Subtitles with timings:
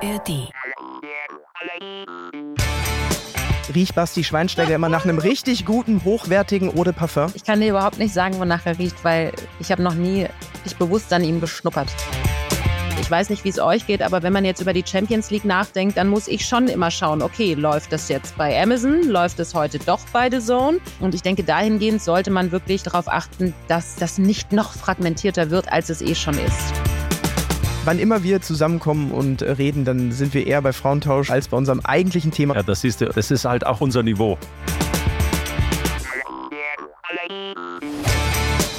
[0.00, 0.50] ARD.
[3.74, 7.32] Riecht Basti Schweinsteiger immer nach einem richtig guten, hochwertigen Eau de Parfum?
[7.34, 10.26] Ich kann dir überhaupt nicht sagen, wonach er riecht, weil ich habe noch nie
[10.64, 11.88] dich bewusst an ihm geschnuppert.
[13.00, 15.44] Ich weiß nicht, wie es euch geht, aber wenn man jetzt über die Champions League
[15.44, 19.54] nachdenkt, dann muss ich schon immer schauen, okay, läuft das jetzt bei Amazon, läuft es
[19.54, 20.78] heute doch bei The Zone?
[21.00, 25.72] Und ich denke, dahingehend sollte man wirklich darauf achten, dass das nicht noch fragmentierter wird,
[25.72, 26.87] als es eh schon ist.
[27.84, 31.56] Wann immer wir zusammenkommen und äh, reden, dann sind wir eher bei Frauentausch als bei
[31.56, 32.54] unserem eigentlichen Thema.
[32.54, 34.36] Ja, das siehst du, das ist halt auch unser Niveau.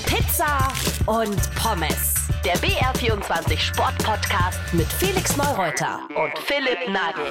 [0.05, 0.67] Pizza
[1.07, 2.15] und Pommes.
[2.45, 7.25] Der BR24 Sport-Podcast mit Felix Neureuter und Philipp Nagel.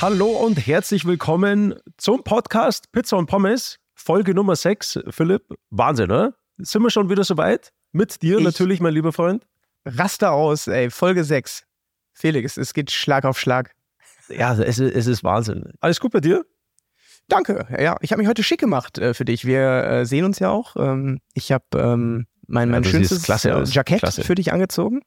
[0.00, 5.00] Hallo und herzlich willkommen zum Podcast Pizza und Pommes, Folge Nummer 6.
[5.10, 6.34] Philipp, Wahnsinn, oder?
[6.58, 7.72] Sind wir schon wieder soweit?
[7.92, 9.44] Mit dir Ich- natürlich, mein lieber Freund.
[9.84, 11.64] Raster aus, ey, Folge 6.
[12.12, 13.72] Felix, es geht Schlag auf Schlag.
[14.28, 15.72] Ja, es ist, es ist Wahnsinn.
[15.80, 16.44] Alles gut bei dir?
[17.28, 17.66] Danke.
[17.78, 19.44] Ja, ich habe mich heute schick gemacht äh, für dich.
[19.44, 20.76] Wir äh, sehen uns ja auch.
[20.76, 23.64] Ähm, ich habe ähm, mein, mein Ja, schönstes äh.
[23.64, 24.22] Jackett Klasse.
[24.22, 25.02] für dich angezogen.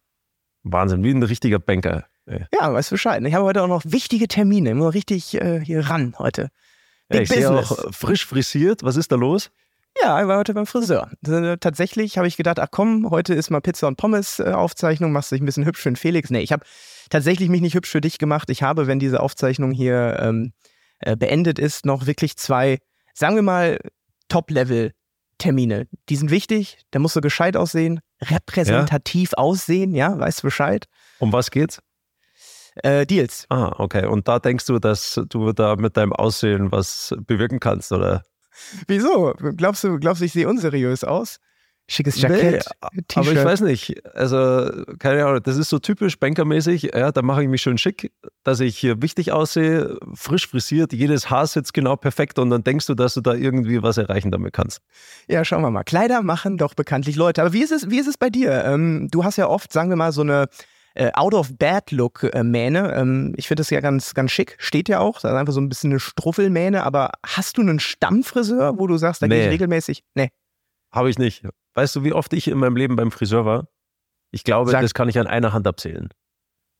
[0.63, 2.05] Wahnsinn, wie ein richtiger Banker.
[2.25, 2.45] Ey.
[2.53, 3.23] Ja, weißt du Bescheid.
[3.23, 4.69] Ich habe heute auch noch wichtige Termine.
[4.71, 6.49] Ich muss richtig äh, hier ran heute.
[7.09, 8.83] Ja, Big ich sehe auch frisch frisiert.
[8.83, 9.51] Was ist da los?
[10.01, 11.09] Ja, ich war heute beim Friseur.
[11.27, 15.11] Äh, Tatsächlich habe ich gedacht, ach komm, heute ist mal Pizza und Pommes äh, Aufzeichnung,
[15.11, 16.29] machst dich ein bisschen hübsch für den Felix.
[16.29, 16.65] Nee, ich habe
[17.09, 18.49] tatsächlich mich nicht hübsch für dich gemacht.
[18.49, 20.53] Ich habe, wenn diese Aufzeichnung hier ähm,
[20.99, 22.79] äh, beendet ist, noch wirklich zwei,
[23.13, 23.79] sagen wir mal,
[24.29, 25.87] Top-Level-Termine.
[26.09, 30.85] Die sind wichtig, da musst du gescheit aussehen, repräsentativ aussehen, ja, weißt du Bescheid.
[31.19, 31.79] Um was geht's?
[32.83, 33.45] Äh, Deals.
[33.49, 34.05] Ah, okay.
[34.05, 38.23] Und da denkst du, dass du da mit deinem Aussehen was bewirken kannst, oder?
[38.87, 39.33] Wieso?
[39.55, 41.39] Glaubst du, glaubst du, ich sehe unseriös aus?
[41.89, 43.17] Schickes Jackett, Nee, T-Shirt.
[43.17, 44.05] aber ich weiß nicht.
[44.13, 44.69] Also,
[44.99, 46.91] keine Ahnung, das ist so typisch bankermäßig.
[46.93, 48.11] Ja, da mache ich mich schön schick,
[48.43, 52.87] dass ich hier wichtig aussehe, frisch frisiert, jedes Haar sitzt genau perfekt und dann denkst
[52.87, 54.81] du, dass du da irgendwie was erreichen damit kannst.
[55.29, 55.85] Ja, schauen wir mal.
[55.85, 57.39] Kleider machen doch bekanntlich Leute.
[57.41, 58.65] Aber wie ist es, wie ist es bei dir?
[58.65, 60.47] Ähm, du hast ja oft, sagen wir mal, so eine
[60.97, 62.93] äh, Out-of-Bed-Look-Mähne.
[62.95, 64.55] Ähm, ich finde das ja ganz, ganz schick.
[64.59, 65.15] Steht ja auch.
[65.21, 66.83] Das ist einfach so ein bisschen eine Struffelmähne.
[66.83, 69.45] Aber hast du einen Stammfriseur, wo du sagst, da gehe Nee.
[69.45, 70.03] ich regelmäßig?
[70.15, 70.29] Nee.
[70.91, 71.43] Habe ich nicht.
[71.75, 73.67] Weißt du, wie oft ich in meinem Leben beim Friseur war?
[74.31, 76.09] Ich glaube, Sag- das kann ich an einer Hand abzählen.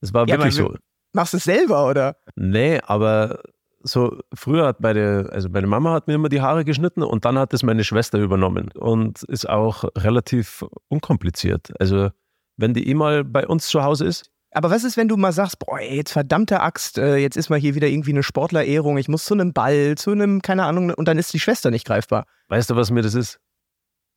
[0.01, 0.77] Das war Ja, wirklich aber so.
[1.13, 2.17] Machst du es selber, oder?
[2.35, 3.41] Nee, aber
[3.81, 7.37] so früher hat meine, also meine Mama hat mir immer die Haare geschnitten und dann
[7.39, 11.71] hat es meine Schwester übernommen und ist auch relativ unkompliziert.
[11.79, 12.09] Also
[12.57, 15.31] wenn die eh mal bei uns zu Hause ist, Aber was ist, wenn du mal
[15.31, 19.07] sagst, boah, jetzt verdammte Axt, äh, jetzt ist mal hier wieder irgendwie eine Sportlerehrung, ich
[19.07, 22.25] muss zu einem Ball, zu einem, keine Ahnung, und dann ist die Schwester nicht greifbar.
[22.49, 23.39] weißt du, was mir das ist?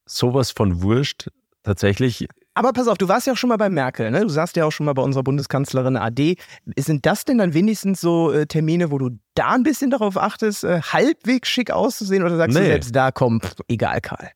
[0.06, 1.28] Sowas von Wurscht.
[1.62, 4.20] Tatsächlich, Aber pass auf, du warst ja auch schon mal bei Merkel, ne?
[4.22, 6.36] Du saßt ja auch schon mal bei unserer Bundeskanzlerin AD.
[6.78, 10.64] Sind das denn dann wenigstens so äh, Termine, wo du da ein bisschen darauf achtest,
[10.64, 12.66] äh, halbwegs schick auszusehen oder sagst du Nee.
[12.68, 14.30] selbst da, komm, pff, egal, Karl.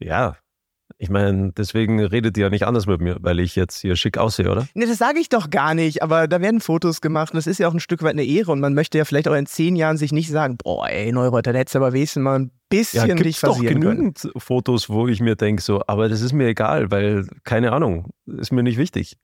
[0.00, 0.36] ja.
[1.00, 4.18] Ich meine, deswegen redet ihr ja nicht anders mit mir, weil ich jetzt hier schick
[4.18, 4.66] aussehe, oder?
[4.74, 7.58] Ne, das sage ich doch gar nicht, aber da werden Fotos gemacht und das ist
[7.58, 9.76] ja auch ein Stück weit eine Ehre und man möchte ja vielleicht auch in zehn
[9.76, 13.16] Jahren sich nicht sagen, boah, ey, Neureuter, da hättest du aber wenigstens mal ein bisschen
[13.16, 13.96] dich gibt's doch versieren können.
[14.14, 18.10] genügend Fotos, wo ich mir denke, so, aber das ist mir egal, weil, keine Ahnung,
[18.26, 19.16] ist mir nicht wichtig.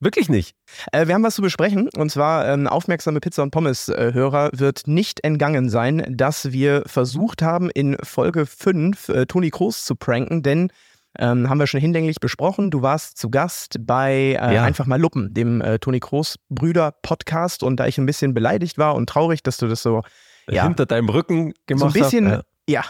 [0.00, 0.54] Wirklich nicht.
[0.92, 5.24] Äh, wir haben was zu besprechen und zwar ähm, aufmerksame Pizza- und Pommes-Hörer wird nicht
[5.24, 10.70] entgangen sein, dass wir versucht haben, in Folge 5 äh, Toni Kroos zu pranken, denn
[11.18, 12.70] ähm, haben wir schon hinlänglich besprochen.
[12.70, 14.64] Du warst zu Gast bei äh, Ja.
[14.64, 18.78] Einfach mal Luppen, dem äh, Toni Kroos Brüder Podcast und da ich ein bisschen beleidigt
[18.78, 20.02] war und traurig, dass du das so
[20.48, 20.64] Ja.
[20.64, 22.46] Hinter deinem Rücken gemacht so ein bisschen, Hab.
[22.68, 22.84] ja,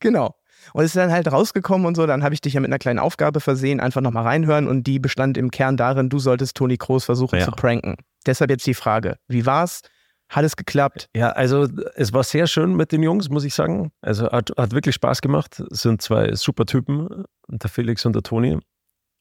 [0.00, 0.34] genau.
[0.72, 2.78] Und es ist dann halt rausgekommen und so, dann habe ich dich ja mit einer
[2.78, 6.76] kleinen Aufgabe versehen, einfach nochmal reinhören und die bestand im Kern darin, du solltest Toni
[6.76, 7.44] Kroos versuchen Ja.
[7.44, 7.96] zu pranken.
[8.26, 9.80] Deshalb jetzt die Frage, wie war's?
[10.28, 11.10] Hat es geklappt?
[11.14, 13.92] Ja, also es war sehr schön mit den Jungs, muss ich sagen.
[14.00, 15.60] Also hat, hat wirklich Spaß gemacht.
[15.70, 18.58] Es sind zwei super Typen, der Felix und der Toni.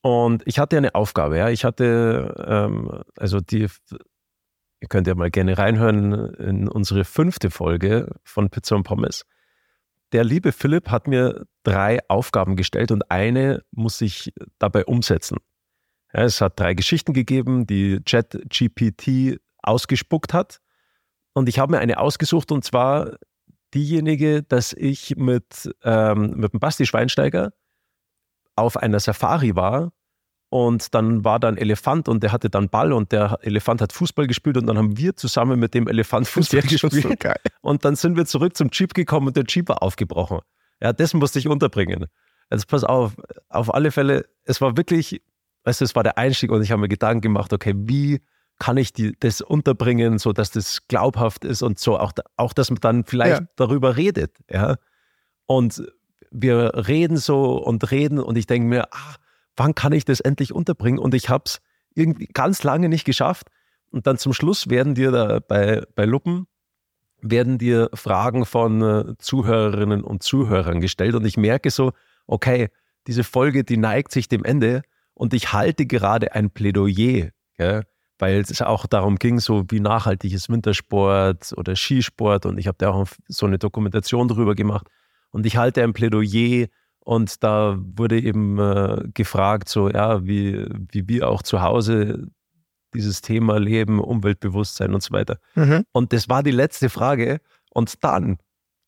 [0.04, 1.50] Und ich hatte eine Aufgabe, ja.
[1.50, 3.68] Ich hatte, ähm, also die,
[4.80, 9.24] ihr könnt ja mal gerne reinhören in unsere fünfte Folge von Pizza und Pommes.
[10.12, 15.38] Der liebe Philipp hat mir drei Aufgaben gestellt und eine muss ich dabei umsetzen.
[16.10, 20.60] Es hat drei Geschichten gegeben, die ChatGPT ausgespuckt hat.
[21.34, 23.16] Und ich habe mir eine ausgesucht und zwar
[23.74, 27.54] diejenige, dass ich mit, ähm, mit dem Basti Schweinsteiger
[28.58, 29.94] auf einer Safari war
[30.52, 33.94] und dann war da ein Elefant und der hatte dann Ball und der Elefant hat
[33.94, 37.40] Fußball gespielt und dann haben wir zusammen mit dem Elefant Fußball gespielt geil.
[37.62, 40.40] und dann sind wir zurück zum Jeep gekommen und der Jeep war aufgebrochen.
[40.82, 42.08] Ja, das musste ich unterbringen.
[42.52, 43.14] Jetzt pass auf,
[43.48, 45.22] auf alle Fälle, es war wirklich,
[45.64, 48.20] weißt du, es war der Einstieg und ich habe mir Gedanken gemacht, okay, wie
[48.60, 52.70] kann ich die, das unterbringen, so dass das glaubhaft ist und so auch, auch dass
[52.72, 53.48] man dann vielleicht Ja.
[53.56, 54.76] darüber redet, ja.
[55.46, 55.82] Und
[56.30, 59.16] wir reden so und reden und ich denke mir, ah,
[59.62, 60.98] wann kann ich das endlich unterbringen?
[60.98, 61.62] Und ich habe es
[61.94, 63.48] irgendwie ganz lange nicht geschafft.
[63.92, 66.48] Und dann zum Schluss werden dir da bei, bei Luppen,
[67.22, 71.14] werden dir Fragen von äh, Zuhörerinnen und Zuhörern gestellt.
[71.14, 71.92] Und ich merke so,
[72.26, 72.70] okay,
[73.06, 74.82] diese Folge, die neigt sich dem Ende
[75.14, 77.84] und ich halte gerade ein Plädoyer, gell?
[78.18, 82.48] weil es auch darum ging, so wie nachhaltig ist Wintersport oder Skisport.
[82.48, 84.88] Und ich habe da auch so eine Dokumentation drüber gemacht.
[85.30, 86.68] Und ich halte ein Plädoyer
[87.04, 92.28] und da wurde eben äh, gefragt, so ja, wie, wie wir auch zu Hause
[92.94, 95.38] dieses Thema leben, Umweltbewusstsein und so weiter.
[95.56, 95.86] Mhm.
[95.92, 97.40] Und das war die letzte Frage.
[97.72, 98.38] Und dann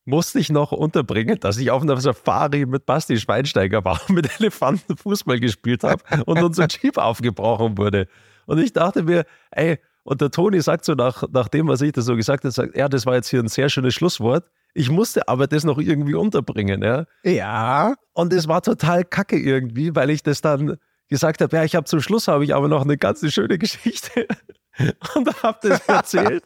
[0.06, 4.98] musste ich noch unterbringen, dass ich auf einer Safari mit Basti Schweinsteiger war, mit Elefanten
[4.98, 8.08] Fußball gespielt habe und unser Jeep aufgebrochen wurde.
[8.46, 11.94] Und ich dachte mir, ey, und der Toni sagt so nach, nach dem, was ich
[11.94, 14.50] da so gesagt habe, sagt, ja, das war jetzt hier ein sehr schönes Schlusswort.
[14.74, 17.06] Ich musste aber das noch irgendwie unterbringen, ja.
[17.24, 17.96] Ja.
[18.14, 20.78] Und es war total kacke irgendwie, weil ich das dann
[21.10, 24.28] gesagt habe, ja, ich habe zum Schluss habe ich aber noch eine ganz schöne Geschichte
[25.16, 26.44] und habe das erzählt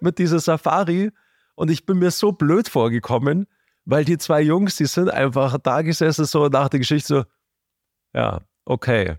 [0.00, 1.10] mit dieser Safari
[1.54, 3.46] und ich bin mir so blöd vorgekommen,
[3.84, 7.24] weil die zwei Jungs, die sind einfach da gesessen so nach der Geschichte so,
[8.12, 9.16] ja, okay.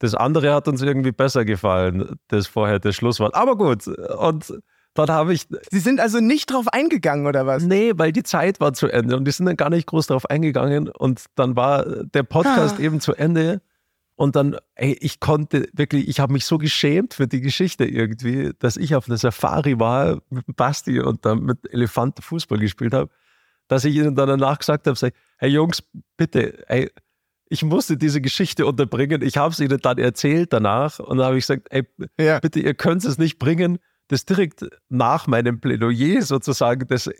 [0.00, 3.34] Das andere hat uns irgendwie besser gefallen, das vorher das Schlusswort.
[3.34, 4.62] Aber gut, und
[4.98, 7.62] dann habe ich Sie sind also nicht drauf eingegangen, oder was?
[7.64, 10.26] Nee, weil die Zeit war zu Ende und die sind dann gar nicht groß darauf
[10.28, 12.82] eingegangen und dann war der Podcast Ah.
[12.82, 13.60] eben zu Ende
[14.16, 18.50] und dann, ey, ich konnte wirklich, ich habe mich so geschämt für die Geschichte irgendwie,
[18.58, 22.94] dass ich auf einer Safari war mit dem Basti und dann mit Elefanten Fußball gespielt
[22.94, 23.10] habe,
[23.68, 25.82] dass ich ihnen dann danach gesagt habe, sag, hey Jungs,
[26.16, 26.90] bitte, ey,
[27.50, 29.22] ich musste diese Geschichte unterbringen.
[29.22, 31.86] Ich habe es ihnen dann erzählt danach und dann habe ich gesagt, ey,
[32.18, 32.40] Ja.
[32.40, 33.78] bitte, ihr könnt es nicht bringen.
[34.08, 37.14] Das direkt nach meinem Plädoyer sozusagen, das äh,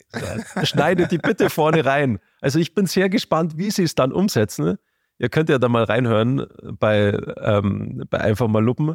[0.64, 2.18] schneidet die bitte vorne rein.
[2.40, 4.78] Also ich bin sehr gespannt, wie sie es dann umsetzen.
[5.18, 6.46] Ihr könnt ja da mal reinhören
[6.78, 8.94] bei, ähm, bei Einfach mal Luppen.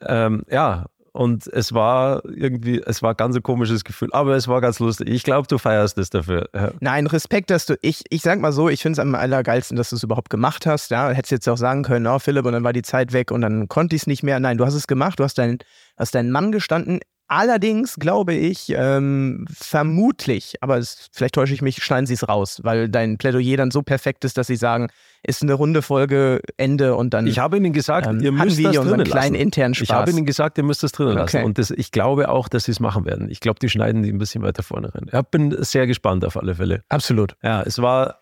[0.00, 0.86] Ähm, ja,
[1.16, 5.08] und es war irgendwie, es war ganz ein komisches Gefühl, aber es war ganz lustig.
[5.08, 6.48] Ich glaube, du feierst es dafür.
[6.80, 9.90] Nein, Respekt, dass du, ich, ich sag mal so, ich finde es am allergeilsten, dass
[9.90, 10.90] du es überhaupt gemacht hast.
[10.90, 13.42] Ja, hättest jetzt auch sagen können, oh Philipp, und dann war die Zeit weg und
[13.42, 14.40] dann konnte ich es nicht mehr.
[14.40, 15.58] Nein, du hast es gemacht, du hast deinen,
[15.96, 16.98] hast deinen Mann gestanden.
[17.26, 22.60] Allerdings glaube ich, ähm, vermutlich, aber es, vielleicht täusche ich mich, schneiden sie es raus,
[22.64, 24.88] weil dein Plädoyer dann so perfekt ist, dass sie sagen,
[25.22, 28.76] ist eine runde Folge, Ende und dann Ich habe ihnen gesagt, ähm, ihr müsst das
[28.76, 29.34] drinnen kleinen lassen.
[29.34, 29.90] internen Ich Spaß.
[29.96, 31.38] habe ihnen gesagt, ihr müsst das drinnen lassen.
[31.38, 31.46] Okay.
[31.46, 33.30] Und das, ich glaube auch, dass sie es machen werden.
[33.30, 35.06] Ich glaube, die schneiden die ein bisschen weiter vorne rein.
[35.10, 36.84] Ich bin sehr gespannt auf alle Fälle.
[36.90, 37.36] Absolut.
[37.42, 38.20] Ja, es war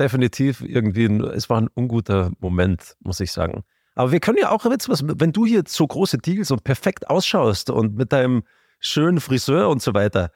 [0.00, 3.62] definitiv irgendwie, ein, es war ein unguter Moment, muss ich sagen.
[3.94, 7.96] Aber wir können ja auch wenn du hier so große Deals und perfekt ausschaust und
[7.96, 8.42] mit deinem
[8.80, 10.30] schönen Friseur und so weiter,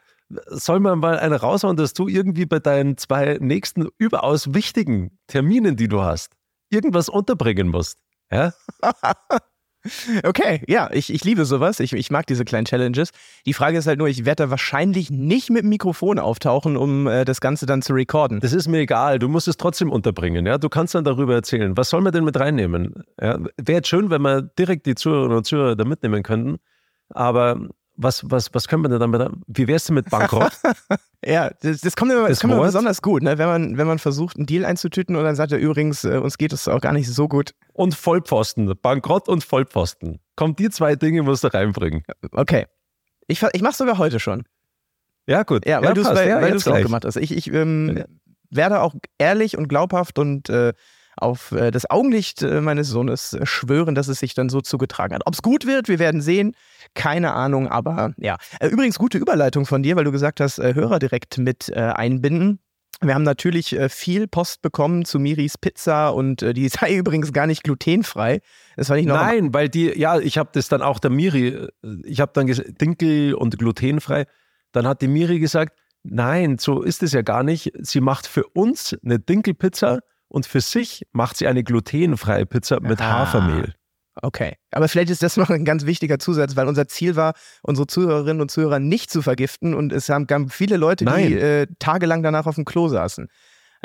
[0.47, 5.77] soll man mal eine raushauen, dass du irgendwie bei deinen zwei nächsten überaus wichtigen Terminen,
[5.77, 6.33] die du hast,
[6.71, 7.99] irgendwas unterbringen musst.
[8.31, 8.53] Ja?
[10.25, 11.81] Okay, ja, ich, ich liebe sowas.
[11.81, 13.11] Ich, ich mag diese kleinen Challenges.
[13.47, 17.07] Die Frage ist halt nur, ich werde da wahrscheinlich nicht mit dem Mikrofon auftauchen, um
[17.07, 18.41] äh, das Ganze dann zu recorden.
[18.41, 20.47] Das ist mir egal, du musst es trotzdem unterbringen.
[20.47, 20.59] Ja?
[20.59, 21.77] Du kannst dann darüber erzählen.
[21.77, 23.05] Was soll man denn mit reinnehmen?
[23.21, 23.39] Ja?
[23.57, 26.59] Wäre jetzt schön, wenn wir direkt die Zuhörerinnen und Zuhörer da mitnehmen könnten.
[27.11, 29.31] Aber was, was, was können wir denn damit?
[29.49, 30.53] Wie wär's denn mit Bankrott?
[31.27, 33.39] Ja, das, das kommt immer, das kommt immer besonders gut, ne?
[33.39, 36.39] wenn, man, wenn man versucht, einen Deal einzutüten und dann sagt er übrigens, äh, uns
[36.39, 37.55] geht es auch gar nicht so gut.
[37.73, 38.73] und Vollpfosten.
[38.81, 40.21] Bankrott und Vollpfosten.
[40.37, 42.05] Kommt die zwei Dinge musst du reinbringen.
[42.31, 42.67] Okay.
[43.27, 44.45] Ich, ich mach's sogar heute schon.
[45.27, 45.67] Ja, gut.
[45.67, 47.17] Ja, weil du es Ja, auch gemacht hast.
[47.17, 48.05] Ich, ich ähm, Ja.
[48.51, 50.73] werde auch ehrlich und glaubhaft und äh,
[51.19, 55.15] auf äh, das Augenlicht äh, meines Sohnes äh, schwören, dass es sich dann so zugetragen
[55.15, 55.23] hat.
[55.27, 56.55] Ob es gut wird, wir werden sehen.
[56.95, 58.37] Keine Ahnung, aber ja.
[58.63, 62.61] Übrigens, gute Überleitung von dir, weil du gesagt hast, Hörer direkt mit einbinden.
[63.01, 67.63] Wir haben natürlich viel Post bekommen zu Miris Pizza und die sei übrigens gar nicht
[67.63, 68.41] glutenfrei.
[68.77, 71.69] Das war nicht noch Nein, weil die, ja, ich habe das dann auch der Miri,
[72.05, 74.25] ich habe dann gesagt, Dinkel und glutenfrei.
[74.73, 77.73] Dann hat die Miri gesagt, nein, so ist es ja gar nicht.
[77.81, 83.01] Sie macht für uns eine Dinkelpizza und für sich macht sie eine glutenfreie Pizza mit
[83.01, 83.21] Ah.
[83.21, 83.75] Hafermehl.
[84.21, 84.57] Okay.
[84.73, 88.41] Aber vielleicht ist das noch ein ganz wichtiger Zusatz, weil unser Ziel war, unsere Zuhörerinnen
[88.41, 91.33] und Zuhörer nicht zu vergiften und es haben gab viele Leute, die Nein.
[91.39, 93.29] äh, tagelang danach auf dem Klo saßen.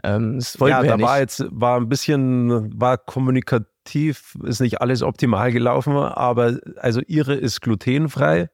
[0.04, 5.04] Ähm, das Ja, da ja war jetzt, war ein bisschen, war kommunikativ, ist nicht alles
[5.04, 8.50] optimal gelaufen, aber also ihre ist glutenfrei.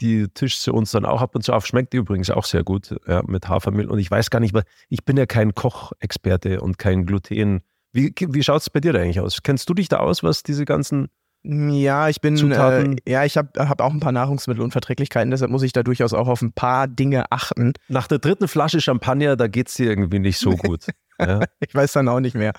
[0.00, 1.66] Die tischt sie uns dann auch ab und zu auf.
[1.66, 3.90] Schmeckt übrigens auch sehr gut ja, mit Hafermehl.
[3.90, 7.60] Und ich weiß gar nicht, weil ich bin ja kein Kochexperte und kein Gluten.
[7.92, 9.42] Wie, wie schaut es bei dir da eigentlich aus?
[9.42, 11.08] Kennst du dich da aus, was diese ganzen
[11.42, 15.72] Ja, ich bin, äh, ja, ich habe hab auch ein paar Nahrungsmittelunverträglichkeiten, deshalb muss ich
[15.72, 17.72] da durchaus auch auf ein paar Dinge achten.
[17.88, 20.86] Nach der dritten Flasche Champagner, da geht es dir irgendwie nicht so gut.
[21.18, 21.40] ja.
[21.58, 22.52] Ich weiß dann auch nicht mehr.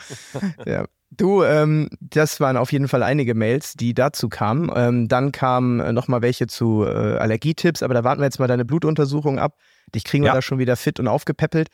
[0.66, 0.86] ja.
[1.18, 4.72] Du, ähm, das waren auf jeden Fall einige Mails, die dazu kamen.
[4.74, 8.48] Ähm, dann kamen äh, nochmal welche zu äh, Allergietipps, aber da warten wir jetzt mal
[8.48, 9.58] deine Blutuntersuchung ab.
[9.94, 10.36] Dich kriegen wir Ja.
[10.36, 11.68] da schon wieder fit und aufgepäppelt.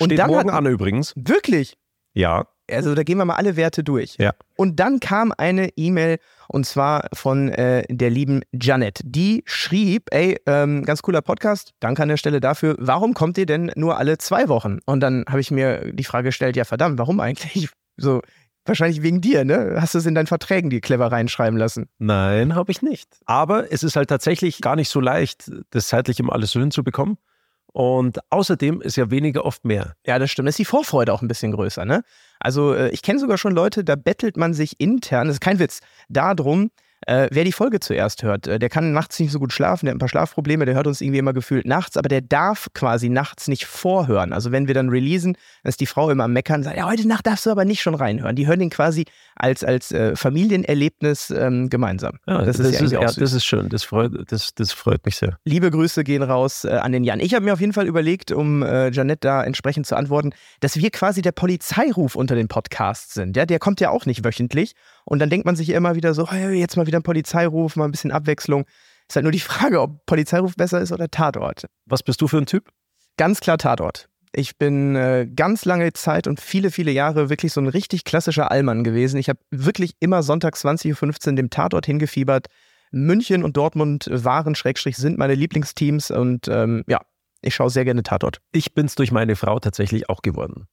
[0.00, 1.12] Und Steht dann morgen hat, an übrigens.
[1.16, 1.76] wirklich,
[2.14, 2.46] Ja.
[2.70, 4.16] also da gehen wir mal alle Werte durch.
[4.18, 4.32] Ja.
[4.56, 9.00] Und dann kam eine E-Mail und zwar von äh, der lieben Janet.
[9.04, 12.76] Die schrieb, ey, ähm, ganz cooler Podcast, danke an der Stelle dafür.
[12.78, 14.78] Warum kommt ihr denn nur alle zwei Wochen?
[14.86, 17.68] Und dann habe ich mir die Frage gestellt, ja verdammt, warum eigentlich?
[17.96, 18.22] So,
[18.64, 19.76] wahrscheinlich wegen dir, ne?
[19.78, 21.88] Hast du es in deinen Verträgen dir clever reinschreiben lassen?
[21.98, 23.08] Nein, habe ich nicht.
[23.26, 27.18] Aber es ist halt tatsächlich gar nicht so leicht, das zeitlich immer alles so hinzubekommen.
[27.66, 29.96] Und außerdem ist ja weniger oft mehr.
[30.06, 30.46] Ja, das stimmt.
[30.46, 32.02] Da ist die Vorfreude auch ein bisschen größer, ne?
[32.38, 35.58] Also, äh, ich kenne sogar schon Leute, da bettelt man sich intern, das ist kein
[35.58, 36.70] Witz, darum,
[37.06, 38.46] äh, wer die Folge zuerst hört.
[38.46, 40.86] Äh, der kann nachts nicht so gut schlafen, der hat ein paar Schlafprobleme, der hört
[40.86, 44.32] uns irgendwie immer gefühlt nachts, aber der darf quasi nachts nicht vorhören.
[44.32, 47.06] Also, wenn wir dann releasen, dann ist die Frau immer am Meckern, sagt, ja, heute
[47.06, 48.36] Nacht darfst du aber nicht schon reinhören.
[48.36, 49.04] Die hören den quasi
[49.36, 52.18] als, als äh, Familienerlebnis ähm, gemeinsam.
[52.26, 53.68] Ja, das, ist ja irgendwie auch ja, das ist schön.
[53.68, 55.38] Das freut, das, das freut mich sehr.
[55.44, 57.20] Liebe Grüße gehen raus äh, an den Jan.
[57.20, 60.76] Ich habe mir auf jeden Fall überlegt, um äh, Janette da entsprechend zu antworten, dass
[60.76, 63.36] wir quasi der Polizeiruf unter den Podcasts sind.
[63.36, 63.46] Ja?
[63.46, 64.74] Der kommt ja auch nicht wöchentlich.
[65.04, 67.84] Und dann denkt man sich immer wieder so, hey, jetzt mal wieder ein Polizeiruf, mal
[67.84, 68.64] ein bisschen Abwechslung.
[69.08, 71.66] Ist halt nur die Frage, ob Polizeiruf besser ist oder Tatort.
[71.86, 72.70] Was bist du für ein Typ?
[73.16, 74.08] Ganz klar Tatort.
[74.36, 78.50] Ich bin äh, ganz lange Zeit und viele, viele Jahre wirklich so ein richtig klassischer
[78.50, 79.18] Allmann gewesen.
[79.18, 82.48] Ich habe wirklich immer Sonntag 20.15 Uhr dem Tatort hingefiebert.
[82.90, 87.00] München und Dortmund waren, Schrägstrich, sind meine Lieblingsteams und ähm, ja,
[87.42, 88.40] ich schaue sehr gerne Tatort.
[88.52, 90.66] Ich bin's durch meine Frau tatsächlich auch geworden.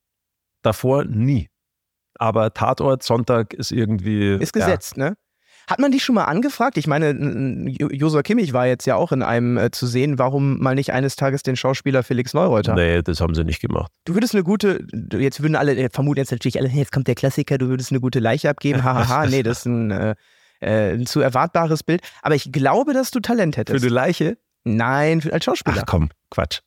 [0.64, 1.51] Davor nie.
[2.20, 4.36] Aber Tatort Sonntag ist irgendwie.
[4.36, 5.16] Ist gesetzt, ne?
[5.70, 6.76] Hat man dich schon mal angefragt?
[6.78, 7.12] Ich meine,
[7.70, 11.16] Josua Kimmich war jetzt ja auch in einem äh, zu sehen, warum mal nicht eines
[11.16, 12.42] Tages den Schauspieler Felix Ja.
[12.42, 12.74] Neureuter?
[12.74, 13.92] Nee, das haben sie nicht gemacht.
[14.06, 14.86] Du würdest eine gute,
[15.18, 18.02] jetzt würden alle, äh, vermuten jetzt natürlich alle, jetzt kommt der Klassiker, du würdest eine
[18.02, 20.16] gute Leiche abgeben, hahaha, nee, das ist ein, äh,
[20.60, 22.02] äh, ein zu erwartbares Bild.
[22.22, 23.86] Aber ich glaube, dass du Talent Für hättest.
[23.86, 24.38] die Leiche?
[24.64, 25.78] Nein, für, als Schauspieler.
[25.82, 26.60] Ach komm, Quatsch.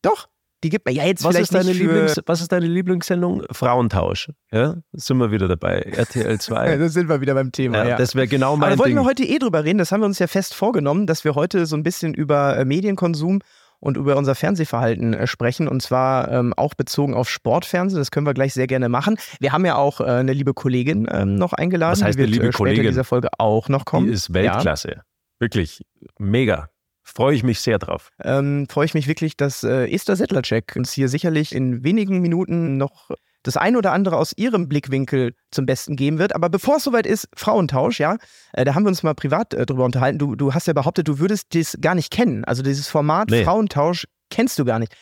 [0.00, 0.28] Doch,
[0.62, 3.42] die gibt mir ja jetzt Was vielleicht ist, deine Lieblings, was ist deine Lieblingssendung?
[3.50, 4.30] Frauentausch.
[4.52, 5.80] Ja, sind wir wieder dabei.
[5.80, 6.76] RTL Ja, 2.
[6.76, 7.96] da sind wir wieder beim Thema, Ja, ja.
[7.96, 8.98] Das wäre genau Aber mein da wollten Ding.
[9.04, 11.66] wir heute eh drüber reden, das haben wir uns ja fest vorgenommen, dass wir heute
[11.66, 13.40] so ein bisschen über äh, Medienkonsum
[13.80, 17.98] und über unser Fernsehverhalten äh, sprechen und zwar ähm, auch bezogen auf Sportfernsehen.
[18.00, 19.16] Das können wir gleich sehr gerne machen.
[19.40, 21.92] Wir haben ja auch äh, eine liebe Kollegin ähm, noch eingeladen.
[22.00, 22.90] Was heißt die wird liebe äh, später in Kollegin?
[22.92, 24.06] dieser Folge auch noch kommen.
[24.06, 25.02] Die ist Weltklasse.
[25.40, 25.82] Wirklich
[26.18, 26.68] mega.
[27.04, 28.10] Freue ich mich sehr drauf.
[28.22, 32.76] ähm, freue ich mich wirklich, dass äh, Esther Settlercheck uns hier sicherlich in wenigen Minuten
[32.76, 33.10] noch
[33.42, 36.34] das ein oder andere aus ihrem Blickwinkel zum Besten geben wird.
[36.34, 38.16] Aber bevor es soweit ist, Frauentausch, ja,
[38.52, 40.18] äh, da haben wir uns mal privat äh, drüber unterhalten.
[40.18, 42.44] Du, du hast ja behauptet, du würdest das gar nicht kennen.
[42.44, 43.44] Also dieses Format Nee.
[43.44, 44.94] Frauentausch kennst du gar nicht.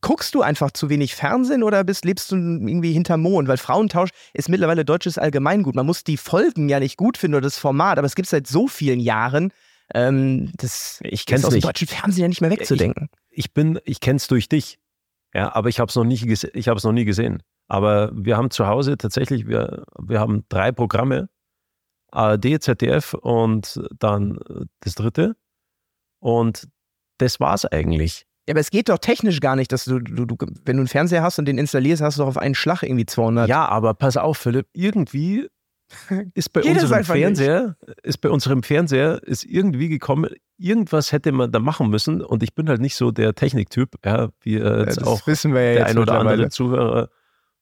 [0.00, 3.46] Guckst du einfach zu wenig Fernsehen oder bist, lebst du irgendwie hinterm Mond?
[3.46, 5.76] Weil Frauentausch ist mittlerweile deutsches Allgemeingut.
[5.76, 8.30] Man muss die Folgen ja nicht gut finden oder das Format, aber es gibt es
[8.30, 9.52] seit so vielen Jahren.
[9.94, 11.66] Ähm, das Ich ist kenn's aus dem nicht.
[11.66, 13.08] deutschen Fernsehen ja nicht mehr wegzudenken.
[13.30, 14.78] Ich bin, ich kenne es durch dich.
[15.34, 17.42] Ja, aber ich habe es noch, nie ich noch nie gesehen.
[17.68, 21.28] Aber wir haben zu Hause tatsächlich, wir, wir haben drei Programme.
[22.12, 24.38] ARD, ZDF und dann
[24.80, 25.36] das dritte.
[26.20, 26.68] Und
[27.18, 28.26] das war's eigentlich.
[28.48, 30.88] Ja, aber es geht doch technisch gar nicht, dass du, du, du, wenn du einen
[30.88, 33.48] Fernseher hast und den installierst, hast du doch auf einen Schlag irgendwie 200.
[33.48, 35.48] Ja, aber pass auf, Philipp, irgendwie
[36.34, 37.22] ist bei es unserem einfach nicht.
[37.22, 42.42] Fernseher, ist bei unserem Fernseher, ist irgendwie gekommen, irgendwas hätte man da machen müssen und
[42.42, 45.62] ich bin halt nicht so der Techniktyp, ja, wie äh, jetzt das auch wissen wir
[45.62, 46.48] ja der ein oder andere.
[46.48, 47.10] Zuhörer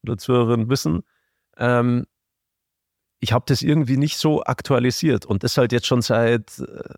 [0.02, 1.02] oder Zuhörerin wissen.
[1.56, 2.06] Ähm,
[3.20, 6.94] ich habe das irgendwie nicht so aktualisiert und das halt jetzt schon seit äh,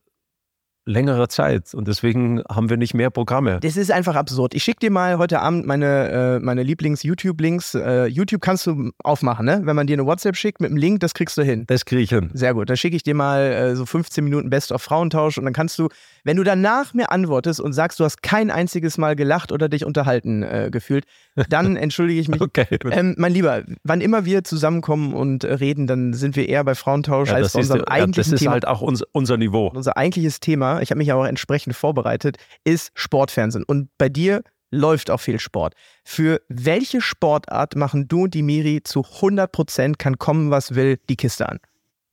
[0.87, 3.59] längerer Zeit und deswegen haben wir nicht mehr Programme.
[3.61, 4.55] Das ist einfach absurd.
[4.55, 7.75] Ich schicke dir mal heute Abend meine, äh, meine Lieblings-YouTube-Links.
[7.75, 9.61] Äh, YouTube kannst du aufmachen, ne?
[9.65, 11.65] Wenn man dir eine WhatsApp schickt mit einem Link, das kriegst du hin.
[11.67, 12.31] Das kriege ich hin.
[12.33, 12.71] Sehr gut.
[12.71, 15.79] Dann schicke ich dir mal äh, so 15 Minuten Best of Frauentausch und dann kannst
[15.79, 15.89] du,
[16.27, 19.85] wenn du danach mir antwortest und sagst, du hast kein einziges Mal gelacht oder dich
[19.85, 21.05] unterhalten äh, gefühlt,
[21.49, 22.41] dann entschuldige ich mich.
[22.41, 22.67] Okay.
[22.91, 26.75] Ähm, mein Lieber, wann immer wir zusammenkommen und äh, reden, dann sind wir eher bei
[26.75, 28.53] Frauentausch Ja, als bei ist, unserem ja, eigentlichen das ist Thema.
[28.55, 29.71] halt auch uns, unser Niveau.
[29.73, 33.65] Unser eigentliches Thema, ich habe mich ja auch entsprechend vorbereitet, ist Sportfernsehen.
[33.65, 34.43] Und bei dir
[34.73, 35.75] läuft auch viel Sport.
[36.03, 40.99] Für welche Sportart machen du und die Miri zu 100 Prozent, kann kommen, was will,
[41.09, 41.61] die Kiste an?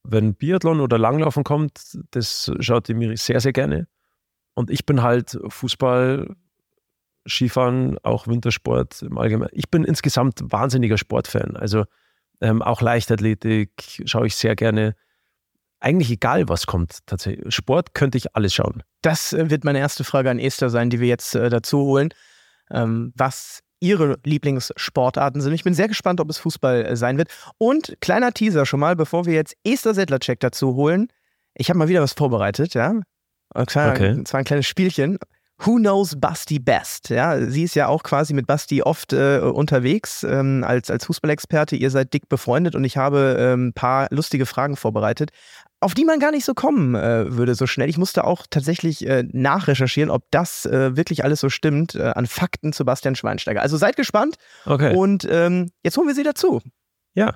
[0.04, 3.88] wenn Biathlon oder Langlaufen kommt, das schaut die Miri sehr, sehr gerne.
[4.56, 6.36] Und ich bin halt Fußball,
[7.28, 9.52] Skifahren, auch Wintersport im Allgemeinen.
[9.54, 11.56] Ich bin insgesamt wahnsinniger Sportfan.
[11.56, 11.86] Also
[12.42, 14.96] ähm, auch Leichtathletik schaue ich sehr gerne.
[15.80, 17.00] eigentlich egal, was kommt.
[17.06, 17.54] Tatsächlich.
[17.54, 18.84] Sport könnte ich alles schauen.
[19.02, 22.10] Das äh, wird meine erste Frage an Esther sein, die wir jetzt äh, dazu holen.
[22.72, 25.52] Ähm, was Ihre Lieblingssportarten sind.
[25.52, 27.30] Ich bin sehr gespannt, ob es Fußball äh, sein wird.
[27.58, 31.10] Und kleiner Teaser schon mal, bevor wir jetzt Esther Sedlacek dazu holen.
[31.54, 33.02] Ich habe mal wieder was vorbereitet, ja.
[33.54, 34.24] Ein kleiner, Okay.
[34.24, 35.18] zwar ein kleines Spielchen.
[35.60, 37.10] Who knows Basti best?
[37.10, 41.76] Ja, sie ist ja auch quasi mit Basti oft äh, unterwegs ähm, als, als Fußballexperte.
[41.76, 45.30] Ihr seid dick befreundet und ich habe ein ähm, paar lustige Fragen vorbereitet,
[45.80, 47.88] auf die man gar nicht so kommen äh, würde so schnell.
[47.88, 52.26] Ich musste auch tatsächlich äh, nachrecherchieren, ob das äh, wirklich alles so stimmt äh, an
[52.26, 53.62] Fakten zu Bastian Schweinsteiger.
[53.62, 54.96] Also seid gespannt Okay.
[54.96, 56.62] und ähm, jetzt holen wir sie dazu.
[57.14, 57.36] ja.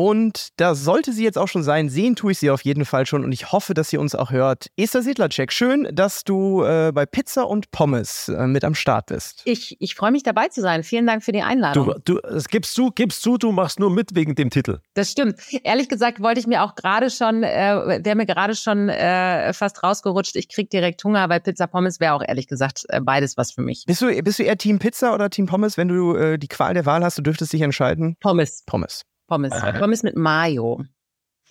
[0.00, 1.90] Und da sollte sie jetzt auch schon sein.
[1.90, 4.30] Sehen tue ich sie auf jeden Fall schon und ich hoffe, dass sie uns auch
[4.30, 4.68] hört.
[4.78, 9.42] Esther Sedlacek, schön, dass du äh, bei Pizza und Pommes äh, mit am Start bist.
[9.44, 10.84] Ich, ich freue mich dabei zu sein.
[10.84, 11.92] Vielen Dank für die Einladung.
[12.06, 14.78] Du, du es gibst du, gibst du, du machst nur mit wegen dem Titel.
[14.94, 15.34] Das stimmt.
[15.64, 19.82] Ehrlich gesagt wollte ich mir auch gerade schon, äh, wäre mir gerade schon äh, fast
[19.82, 20.34] rausgerutscht.
[20.36, 23.60] Ich krieg direkt Hunger, weil Pizza Pommes wäre auch ehrlich gesagt äh, beides was für
[23.60, 23.84] mich.
[23.86, 26.72] Bist du, bist du eher Team Pizza oder Team Pommes, wenn du äh, die Qual
[26.72, 28.16] der Wahl hast, du dürftest dich entscheiden?
[28.18, 29.04] Pommes, Pommes.
[29.30, 30.82] Pommes, Pommes mit Mayo.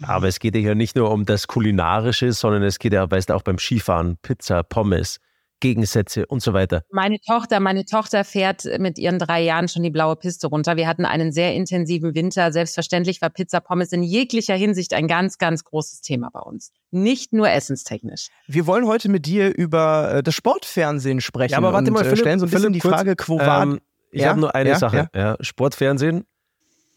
[0.01, 3.33] Aber es geht ja nicht nur um das Kulinarische, sondern es geht ja, weißt du,
[3.33, 5.19] auch beim Skifahren, Pizza, Pommes,
[5.62, 6.83] Gegensätze und so weiter.
[6.91, 10.77] Meine Tochter, meine Tochter fährt mit ihren drei Jahren schon die blaue Piste runter.
[10.77, 12.51] Wir hatten einen sehr intensiven Winter.
[12.53, 16.71] Selbstverständlich war Pizza Pommes in jeglicher Hinsicht ein ganz, ganz großes Thema bei uns.
[16.91, 18.27] Nicht nur essenstechnisch.
[18.48, 21.51] Wir wollen heute mit dir über äh, das Sportfernsehen sprechen.
[21.53, 23.15] Ja, aber warte und, mal, äh, Philipp, stellen so ein bisschen Philipp, die kurz, Frage,
[23.17, 23.63] quo war.
[23.63, 23.79] Ähm,
[24.12, 24.29] ich Ja?
[24.29, 24.79] habe nur eine Ja?
[24.79, 25.09] Sache.
[25.13, 25.36] Ja.
[25.41, 26.25] Sportfernsehen.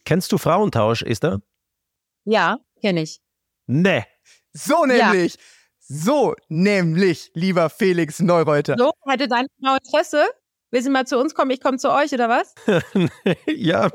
[0.05, 1.41] Kennst du Frauentausch, Esther?
[2.25, 3.21] Ja, kenne ich.
[3.67, 4.05] Nee.
[4.53, 5.37] so nämlich.
[5.79, 8.77] So nämlich, lieber Felix Neureuter.
[8.79, 10.25] So, hätte deine Frau Interesse?
[10.71, 11.51] Will sie mal zu uns kommen?
[11.51, 12.55] Ich komme zu euch, oder was?
[13.47, 13.91] ja,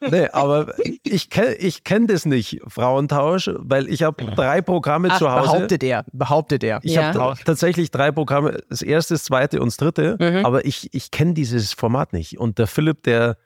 [0.00, 5.18] nee, aber ich kenne ich kenn das nicht, Frauentausch, weil ich habe drei Programme Ach,
[5.18, 5.52] zu Hause.
[5.54, 6.78] Behauptet er, behauptet er.
[6.84, 7.12] Ich Ja.
[7.14, 10.46] habe tatsächlich drei Programme, das erste, das zweite und das dritte, Mhm.
[10.46, 12.38] aber ich, ich kenne dieses Format nicht.
[12.38, 13.36] Und der Philipp, der,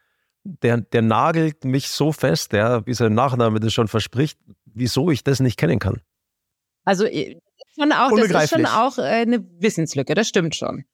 [0.44, 5.24] der, der nagelt mich so fest, ja, wie sein Nachname das schon verspricht, wieso ich
[5.24, 6.00] das nicht kennen kann.
[6.84, 10.54] Also äh, das ist schon auch, das ist schon auch äh, eine Wissenslücke, das stimmt
[10.54, 10.84] schon.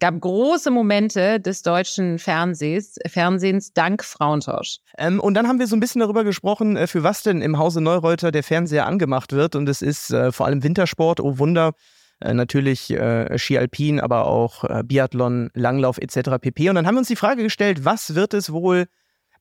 [0.00, 4.78] Gab große Momente des deutschen Fernsehs, Fernsehens dank Frauentausch.
[4.98, 7.56] Ähm, und dann haben wir so ein bisschen darüber gesprochen, äh, für was denn im
[7.58, 9.54] Hause Neureuter der Fernseher angemacht wird.
[9.54, 11.72] Und es ist äh, vor allem Wintersport, oh Wunder.
[12.20, 16.38] Äh, natürlich äh, Ski Alpin, aber auch äh, Biathlon, Langlauf etc.
[16.40, 16.70] pp.
[16.70, 18.86] Und dann haben wir uns die Frage gestellt, was wird es wohl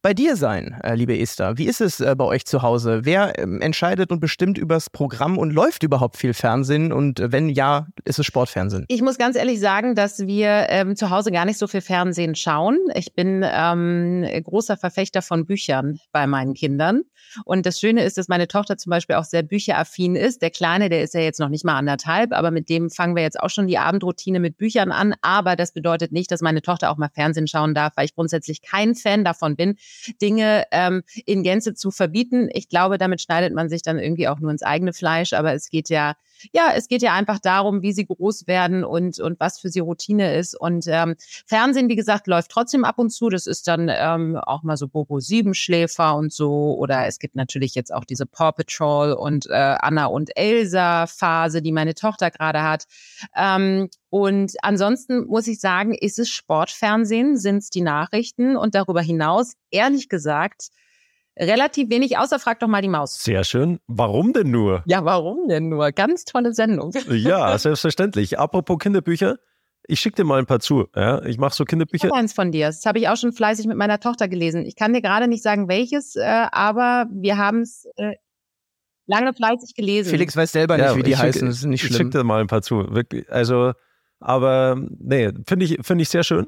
[0.05, 1.57] bei dir sein, äh, liebe Esther?
[1.57, 3.05] Wie ist es äh, bei euch zu Hause?
[3.05, 6.93] Wer ähm, entscheidet und bestimmt übers Programm und läuft überhaupt viel Fernsehen?
[6.93, 8.85] Und äh, wenn ja, ist es Sportfernsehen?
[8.87, 12.35] Ich muss ganz ehrlich sagen, dass wir ähm, zu Hause gar nicht so viel Fernsehen
[12.35, 12.77] schauen.
[12.93, 17.01] Ich bin ähm, großer Verfechter von Büchern bei meinen Kindern.
[17.43, 20.43] Und das Schöne ist, dass meine Tochter zum Beispiel auch sehr bücheraffin ist.
[20.43, 23.23] Der Kleine, der ist ja jetzt noch nicht mal anderthalb, aber mit dem fangen wir
[23.23, 25.15] jetzt auch schon die Abendroutine mit Büchern an.
[25.23, 28.61] Aber das bedeutet nicht, dass meine Tochter auch mal Fernsehen schauen darf, weil ich grundsätzlich
[28.61, 29.77] kein Fan davon bin,
[30.21, 32.49] Dinge ähm, in Gänze zu verbieten.
[32.51, 35.33] Ich glaube, damit schneidet man sich dann irgendwie auch nur ins eigene Fleisch.
[35.33, 36.15] Aber es geht ja
[36.53, 39.79] ja, es geht ja einfach darum, wie sie groß werden und, und was für sie
[39.79, 40.59] Routine ist.
[40.59, 43.29] Und ähm, Fernsehen, wie gesagt, läuft trotzdem ab und zu.
[43.29, 46.75] Das ist dann ähm, auch mal so Bobo Siebenschläfer und so.
[46.75, 51.61] Oder es gibt natürlich jetzt auch diese Paw Patrol und äh, Anna und Elsa Phase,
[51.61, 52.85] die meine Tochter gerade hat.
[53.35, 59.01] Ähm, und ansonsten muss ich sagen, ist es Sportfernsehen, sind es die Nachrichten und darüber
[59.01, 60.69] hinaus, ehrlich gesagt,
[61.37, 63.23] relativ wenig, außer frag doch mal die Maus.
[63.23, 63.79] Sehr schön.
[63.87, 64.83] Warum denn nur?
[64.85, 65.91] Ja, warum denn nur?
[65.91, 66.91] Ganz tolle Sendung.
[67.09, 68.39] Ja, selbstverständlich.
[68.39, 69.37] Apropos Kinderbücher,
[69.87, 70.87] ich schicke dir mal ein paar zu.
[70.95, 71.23] Ja?
[71.25, 72.07] Ich mache so Ich Kinderbücher.
[72.07, 72.67] habe eins von dir.
[72.67, 74.65] Das habe ich auch schon fleißig mit meiner Tochter gelesen.
[74.65, 78.13] Ich kann dir gerade nicht sagen, welches, äh, aber wir haben es äh,
[79.05, 80.09] lange fleißig gelesen.
[80.09, 81.47] Felix weiß selber nicht, Ja, wie die ich schick- heißen.
[81.47, 82.07] Das ist nicht Ich schlimm.
[82.07, 82.87] schicke dir mal ein paar zu.
[82.95, 83.31] Wirklich.
[83.31, 83.73] Also,
[84.19, 86.47] aber nee, finde ich, finde ich sehr schön.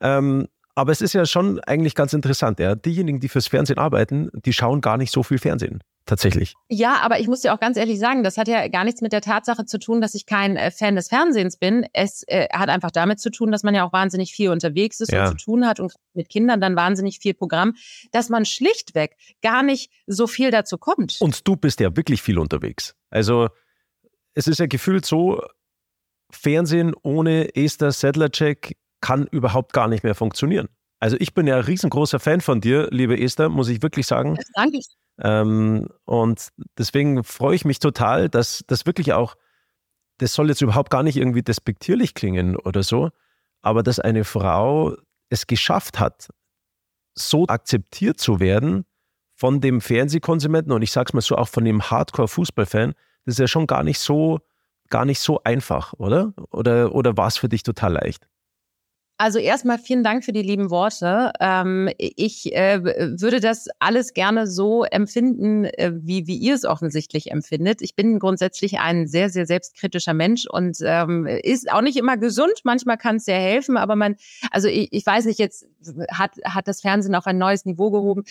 [0.00, 2.58] Ähm, aber es ist ja schon eigentlich ganz interessant.
[2.58, 2.74] Ja?
[2.74, 5.82] Diejenigen, die fürs Fernsehen arbeiten, die schauen gar nicht so viel Fernsehen.
[6.04, 6.54] Tatsächlich.
[6.68, 9.12] Ja, aber ich muss dir auch ganz ehrlich sagen, das hat ja gar nichts mit
[9.12, 11.86] der Tatsache zu tun, dass ich kein äh, Fan des Fernsehens bin.
[11.92, 15.12] Es äh, hat einfach damit zu tun, dass man ja auch wahnsinnig viel unterwegs ist
[15.12, 15.28] Ja.
[15.28, 17.74] und zu tun hat und mit Kindern dann wahnsinnig viel Programm,
[18.10, 21.18] dass man schlichtweg gar nicht so viel dazu kommt.
[21.20, 22.96] Und du bist ja wirklich viel unterwegs.
[23.10, 23.48] Also,
[24.34, 25.40] es ist ja gefühlt so,
[26.30, 30.68] Fernsehen ohne Esther Sedlacek kann überhaupt gar nicht mehr funktionieren.
[30.98, 34.38] Also, ich bin ja ein riesengroßer Fan von dir, liebe Esther, muss ich wirklich sagen.
[34.54, 34.78] Danke.
[35.20, 39.36] Ähm, und deswegen freue ich mich total, dass das wirklich auch,
[40.18, 43.10] das soll jetzt überhaupt gar nicht irgendwie despektierlich klingen oder so,
[43.60, 44.96] aber dass eine Frau
[45.28, 46.30] es geschafft hat,
[47.14, 48.84] so akzeptiert zu werden
[49.34, 53.48] von dem Fernsehkonsumenten und ich sag's mal so auch von dem Hardcore-Fußballfan, das ist ja
[53.48, 54.40] schon gar nicht so,
[54.88, 56.32] gar nicht so einfach, oder?
[56.50, 58.28] Oder, oder war es für dich total leicht?
[59.18, 61.32] Also erstmal vielen Dank für die lieben Worte.
[61.38, 67.30] Ähm, ich äh, würde das alles gerne so empfinden, äh, wie, wie ihr es offensichtlich
[67.30, 67.82] empfindet.
[67.82, 72.60] Ich bin grundsätzlich ein sehr, sehr selbstkritischer Mensch und ähm, ist auch nicht immer gesund.
[72.64, 74.16] Manchmal kann es sehr helfen, aber man,
[74.50, 75.66] also ich, ich weiß nicht, jetzt
[76.10, 78.24] hat, hat das Fernsehen auf ein neues Niveau gehoben.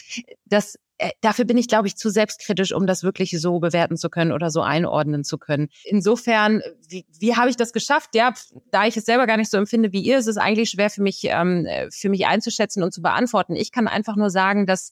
[0.46, 0.78] Das
[1.22, 4.50] dafür bin ich, glaube ich, zu selbstkritisch, um das wirklich so bewerten zu können oder
[4.52, 5.70] so einordnen zu können.
[5.84, 8.16] Insofern, wie, wie habe ich das geschafft?
[8.16, 8.34] Ja,
[8.72, 11.02] da ich es selber gar nicht so empfinde wie ihr, ist es eigentlich schwer für
[11.02, 13.56] mich, ähm, für mich einzuschätzen und zu beantworten.
[13.56, 14.92] Ich kann einfach nur sagen, dass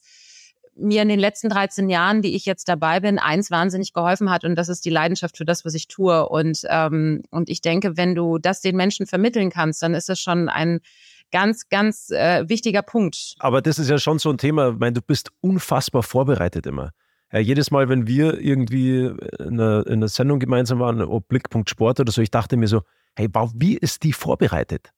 [0.76, 4.44] mir in den letzten 13 Jahren, die ich jetzt dabei bin, eins wahnsinnig geholfen hat
[4.44, 6.28] und das ist die Leidenschaft für das, was ich tue.
[6.28, 10.20] Und, ähm, und ich denke, wenn du das den Menschen vermitteln kannst, dann ist das
[10.20, 10.80] schon ein
[11.30, 13.34] ganz, ganz äh, wichtiger Punkt.
[13.38, 16.90] Aber das ist ja schon so ein Thema, ich meine, du bist unfassbar vorbereitet immer.
[17.32, 21.70] Ja, jedes Mal, wenn wir irgendwie in einer, in einer Sendung gemeinsam waren, ob Blickpunkt
[21.70, 22.82] Sport oder so, ich dachte mir so,
[23.16, 24.90] hey, wow, wie ist die vorbereitet?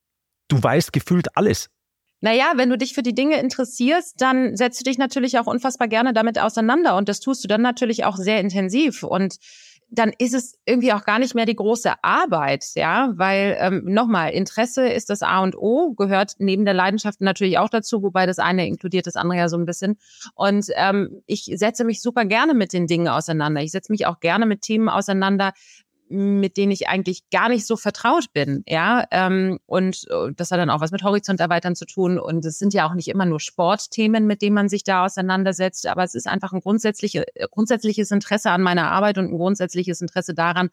[0.48, 1.68] Du weißt gefühlt alles.
[2.20, 5.88] Naja, wenn du dich für die Dinge interessierst, dann setzt du dich natürlich auch unfassbar
[5.88, 9.38] gerne damit auseinander und das tust du dann natürlich auch sehr intensiv und
[9.94, 14.33] dann ist es irgendwie auch gar nicht mehr die große Arbeit, ja, weil ähm, nochmal,
[14.33, 18.38] Interesse ist das A und O, gehört neben der Leidenschaft natürlich auch dazu, wobei das
[18.38, 19.98] eine inkludiert das andere ja so ein bisschen.
[20.35, 23.61] Und ähm, ich setze mich super gerne mit den Dingen auseinander.
[23.61, 25.52] Ich setze mich auch gerne mit Themen auseinander,
[26.12, 29.05] mit denen ich eigentlich gar nicht so vertraut bin, ja.
[29.11, 32.18] Ähm, und äh, das hat dann auch was mit Horizont erweitern zu tun.
[32.18, 35.87] Und es sind ja auch nicht immer nur Sportthemen, mit denen man sich da auseinandersetzt,
[35.87, 40.01] aber es ist einfach ein grundsätzliche, äh, grundsätzliches Interesse an meiner Arbeit und ein grundsätzliches
[40.01, 40.70] Interesse daran,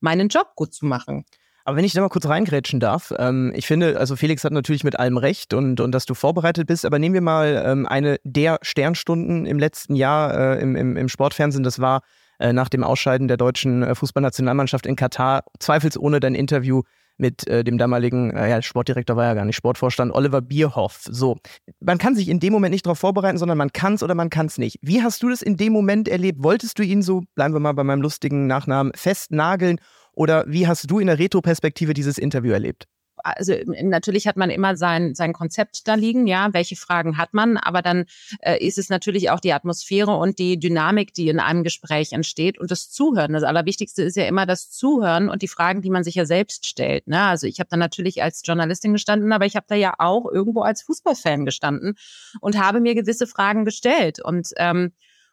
[0.00, 1.24] meinen Job gut zu machen.
[1.66, 4.84] Aber wenn ich da mal kurz reingrätschen darf, ähm, ich finde, also Felix hat natürlich
[4.84, 8.18] mit allem recht und, und dass du vorbereitet bist, aber nehmen wir mal ähm, eine
[8.22, 12.02] der Sternstunden im letzten Jahr äh, im, im, im Sportfernsehen, das war
[12.38, 16.82] äh, nach dem Ausscheiden der deutschen äh, Fußballnationalmannschaft in Katar zweifelsohne dein Interview
[17.16, 21.02] mit äh, dem damaligen, äh, ja, Sportdirektor war ja gar nicht, Sportvorstand Oliver Bierhoff.
[21.08, 21.38] So,
[21.80, 24.30] man kann sich in dem Moment nicht darauf vorbereiten, sondern man kann es oder man
[24.30, 24.78] kann es nicht.
[24.82, 26.42] Wie hast du das in dem Moment erlebt?
[26.42, 29.78] Wolltest du ihn so, bleiben wir mal bei meinem lustigen Nachnamen, festnageln?
[30.12, 32.86] Oder wie hast du in der Retroperspektive dieses Interview erlebt?
[33.24, 37.56] Also natürlich hat man immer sein, sein Konzept da liegen, ja, welche Fragen hat man,
[37.56, 38.04] aber dann
[38.40, 42.58] äh, ist es natürlich auch die Atmosphäre und die Dynamik, die in einem Gespräch entsteht
[42.58, 43.32] und das Zuhören.
[43.32, 46.66] Das Allerwichtigste ist ja immer das Zuhören und die Fragen, die man sich ja selbst
[46.66, 47.06] stellt.
[47.08, 47.20] Ne?
[47.20, 50.62] Also ich habe da natürlich als Journalistin gestanden, aber ich habe da ja auch irgendwo
[50.62, 51.96] als Fußballfan gestanden
[52.40, 54.92] und habe mir gewisse Fragen gestellt und ähm,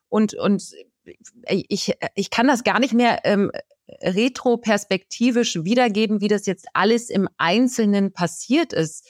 [0.09, 0.73] und und
[1.47, 3.51] ich, ich kann das gar nicht mehr ähm,
[4.01, 9.07] retroperspektivisch wiedergeben, wie das jetzt alles im Einzelnen passiert ist.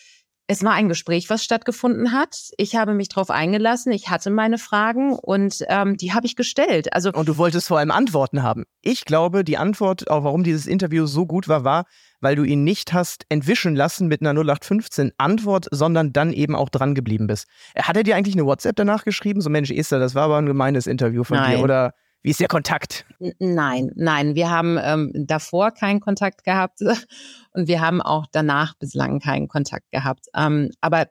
[0.48, 2.50] Es war ein Gespräch, was stattgefunden hat.
[2.58, 3.94] Ich habe mich darauf eingelassen.
[3.94, 6.92] Ich hatte meine Fragen und ähm, die habe ich gestellt.
[6.92, 8.66] Also und du wolltest vor allem Antworten haben.
[8.82, 11.86] Ich glaube, die Antwort, auch warum dieses Interview so gut war, war,
[12.20, 16.68] weil du ihn nicht hast entwischen lassen mit einer 0815 Antwort, sondern dann eben auch
[16.68, 17.48] dran geblieben bist.
[17.78, 19.40] Hat er dir eigentlich eine WhatsApp danach geschrieben?
[19.40, 21.58] So Mensch, Esther, das war aber ein gemeines Interview von Nein.
[21.58, 21.94] dir oder?
[22.24, 23.06] Wie ist der Kontakt?
[23.40, 26.80] Nein, nein, wir haben ähm, davor keinen Kontakt gehabt
[27.54, 30.28] und wir haben auch danach bislang keinen Kontakt gehabt.
[30.36, 31.08] Ähm, aber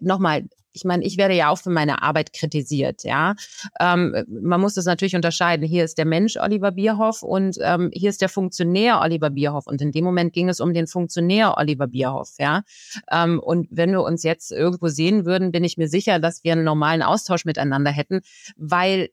[0.00, 3.34] nochmal, ich meine, ich werde ja auch für meine Arbeit kritisiert, ja.
[3.80, 5.66] Ähm, man muss das natürlich unterscheiden.
[5.66, 9.66] Hier ist der Mensch Oliver Bierhoff und ähm, hier ist der Funktionär Oliver Bierhoff.
[9.66, 12.62] Und in dem Moment ging es um den Funktionär Oliver Bierhoff, ja.
[13.10, 16.52] Ähm, und wenn wir uns jetzt irgendwo sehen würden, bin ich mir sicher, dass wir
[16.52, 18.20] einen normalen Austausch miteinander hätten,
[18.56, 19.08] weil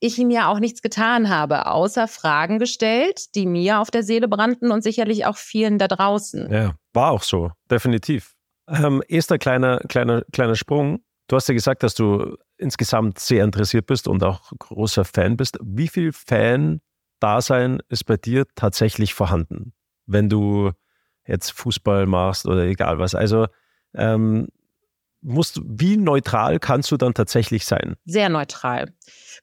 [0.00, 4.28] ich ihm ja auch nichts getan habe, außer Fragen gestellt, die mir auf der Seele
[4.28, 6.50] brannten und sicherlich auch vielen da draußen.
[6.52, 8.34] Ja, war auch so, definitiv.
[8.68, 11.00] Ähm, erster kleiner, kleiner, kleiner Sprung.
[11.26, 15.58] Du hast ja gesagt, dass du insgesamt sehr interessiert bist und auch großer Fan bist.
[15.62, 19.72] Wie viel Fan-Dasein ist bei dir tatsächlich vorhanden,
[20.06, 20.72] wenn du
[21.26, 23.14] jetzt Fußball machst oder egal was?
[23.14, 23.46] Also
[23.94, 24.48] ähm,
[25.20, 27.96] musst, wie neutral kannst du dann tatsächlich sein?
[28.04, 28.92] Sehr neutral.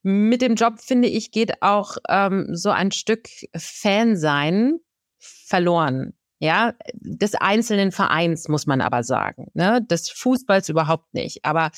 [0.04, 4.80] Mit dem Job, finde ich, geht auch ähm, so ein Stück Fan sein
[5.20, 6.14] verloren.
[6.40, 9.82] Ja, des einzelnen Vereins muss man aber sagen, ne?
[9.90, 11.46] des Fußballs überhaupt nicht.
[11.46, 11.72] Aber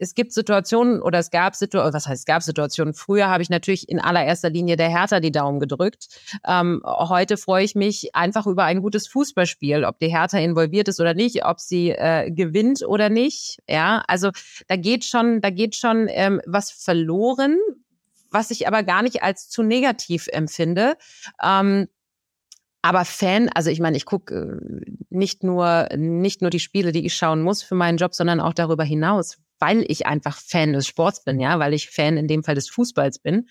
[0.00, 2.94] es gibt Situationen oder es gab Situationen, was heißt es gab Situationen?
[2.94, 6.08] Früher habe ich natürlich in allererster Linie der Hertha die Daumen gedrückt.
[6.46, 11.00] Ähm, heute freue ich mich einfach über ein gutes Fußballspiel, ob die Hertha involviert ist
[11.00, 13.58] oder nicht, ob sie äh, gewinnt oder nicht.
[13.68, 14.30] Ja, also
[14.68, 17.58] da geht schon, da geht schon ähm, was verloren,
[18.30, 20.96] was ich aber gar nicht als zu negativ empfinde.
[21.42, 21.88] Ähm,
[22.82, 27.04] aber Fan, also ich meine, ich gucke äh, nicht nur, nicht nur die Spiele, die
[27.04, 30.86] ich schauen muss für meinen Job, sondern auch darüber hinaus, weil ich einfach Fan des
[30.86, 33.48] Sports bin, ja, weil ich Fan in dem Fall des Fußballs bin.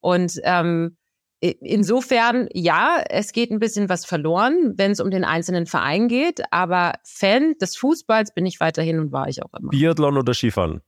[0.00, 0.96] Und ähm,
[1.40, 6.42] insofern, ja, es geht ein bisschen was verloren, wenn es um den einzelnen Verein geht,
[6.50, 9.70] aber Fan des Fußballs bin ich weiterhin und war ich auch immer.
[9.70, 10.82] Biathlon oder Skifahren?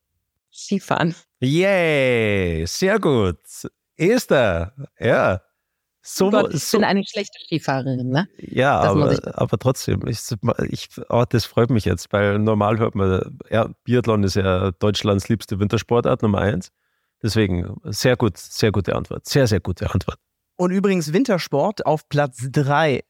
[0.53, 1.15] Skifahren.
[1.41, 3.39] Yay, sehr gut.
[3.97, 5.41] Esther, ja.
[6.05, 8.29] So, oh Gott, ich so, bin eine schlechte Skifahrerin, ne?
[8.39, 10.19] Ja, aber, aber trotzdem, ich,
[10.69, 15.29] ich, oh, das freut mich jetzt, weil normal hört man, ja, Biathlon ist ja Deutschlands
[15.29, 16.71] liebste Wintersportart Nummer eins.
[17.23, 19.27] Deswegen sehr gut, sehr gute Antwort.
[19.29, 20.19] Sehr, sehr gute Antwort.
[20.57, 23.03] Und übrigens Wintersport auf Platz drei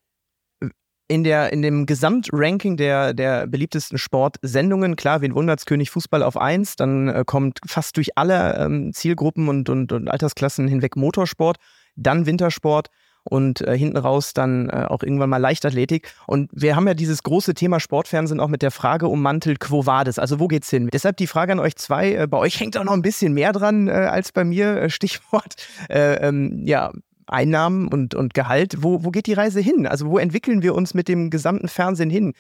[1.09, 6.37] in, der, in dem Gesamtranking der, der beliebtesten Sportsendungen, klar, wen wundert's, König Fußball auf
[6.37, 11.57] eins, dann äh, kommt fast durch alle ähm, Zielgruppen und, und, und Altersklassen hinweg Motorsport
[11.97, 12.91] dann Wintersport
[13.25, 16.13] und äh, hinten raus dann äh, auch irgendwann mal Leichtathletik.
[16.27, 20.19] Und wir haben ja dieses große Thema Sportfernsehen auch mit der Frage ummantelt, quo vadis?
[20.19, 20.89] Also wo geht's hin?
[20.93, 22.15] Deshalb die Frage an euch zwei.
[22.15, 24.77] Äh, bei euch hängt auch noch ein bisschen mehr dran äh, als bei mir.
[24.77, 25.57] Äh, Stichwort,
[25.89, 26.93] äh, ähm, ja,
[27.27, 28.77] Einnahmen und, und Gehalt.
[28.79, 29.87] Wo, wo geht die Reise hin?
[29.87, 32.35] Also wo entwickeln wir uns mit dem gesamten Fernsehen hin?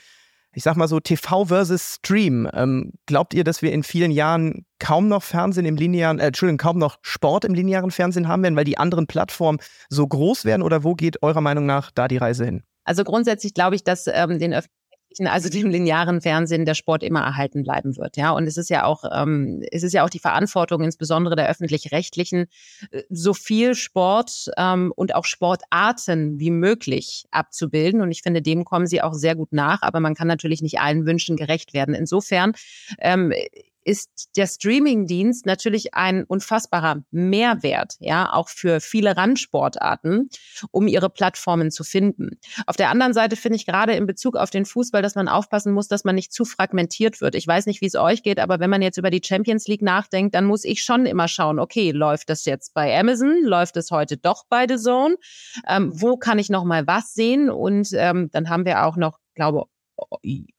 [0.54, 2.48] Ich sag mal so TV versus Stream.
[2.52, 6.58] Ähm, glaubt ihr, dass wir in vielen Jahren kaum noch Fernsehen im linearen, äh, Entschuldigung,
[6.58, 10.62] kaum noch Sport im linearen Fernsehen haben werden, weil die anderen Plattformen so groß werden?
[10.62, 12.62] Oder wo geht eurer Meinung nach da die Reise hin?
[12.84, 14.81] Also grundsätzlich glaube ich, dass ähm, den öffentlichen
[15.20, 18.16] also dem linearen Fernsehen, der Sport immer erhalten bleiben wird.
[18.16, 21.48] Ja, und es ist ja auch, ähm, es ist ja auch die Verantwortung, insbesondere der
[21.48, 22.46] öffentlich-rechtlichen,
[22.90, 28.00] äh, so viel Sport ähm, und auch Sportarten wie möglich abzubilden.
[28.00, 29.82] Und ich finde, dem kommen sie auch sehr gut nach.
[29.82, 31.94] Aber man kann natürlich nicht allen Wünschen gerecht werden.
[31.94, 32.52] Insofern
[32.98, 33.32] ähm,
[33.84, 40.28] ist der Streamingdienst natürlich ein unfassbarer Mehrwert, ja, auch für viele Randsportarten,
[40.70, 42.38] um ihre Plattformen zu finden.
[42.66, 45.72] Auf der anderen Seite finde ich gerade in Bezug auf den Fußball, dass man aufpassen
[45.72, 47.34] muss, dass man nicht zu fragmentiert wird.
[47.34, 49.82] Ich weiß nicht, wie es euch geht, aber wenn man jetzt über die Champions League
[49.82, 53.42] nachdenkt, dann muss ich schon immer schauen, okay, läuft das jetzt bei Amazon?
[53.42, 55.16] Läuft es heute doch bei The Zone?
[55.68, 57.50] Ähm, wo kann ich noch mal was sehen?
[57.50, 59.66] Und ähm, dann haben wir auch noch glaube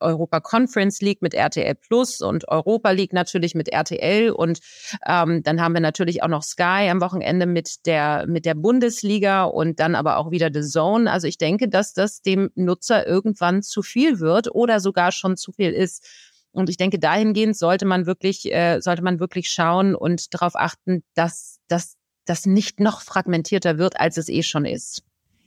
[0.00, 4.60] Europa Conference League mit RTL Plus und Europa League natürlich mit RTL und
[5.06, 9.44] ähm, dann haben wir natürlich auch noch Sky am Wochenende mit der mit der Bundesliga
[9.44, 11.10] und dann aber auch wieder The Zone.
[11.10, 15.52] Also ich denke, dass das dem Nutzer irgendwann zu viel wird oder sogar schon zu
[15.52, 16.06] viel ist.
[16.52, 21.02] Und ich denke, dahingehend sollte man wirklich äh, sollte man wirklich schauen und darauf achten,
[21.14, 25.02] dass dass das nicht noch fragmentierter wird, als es eh schon ist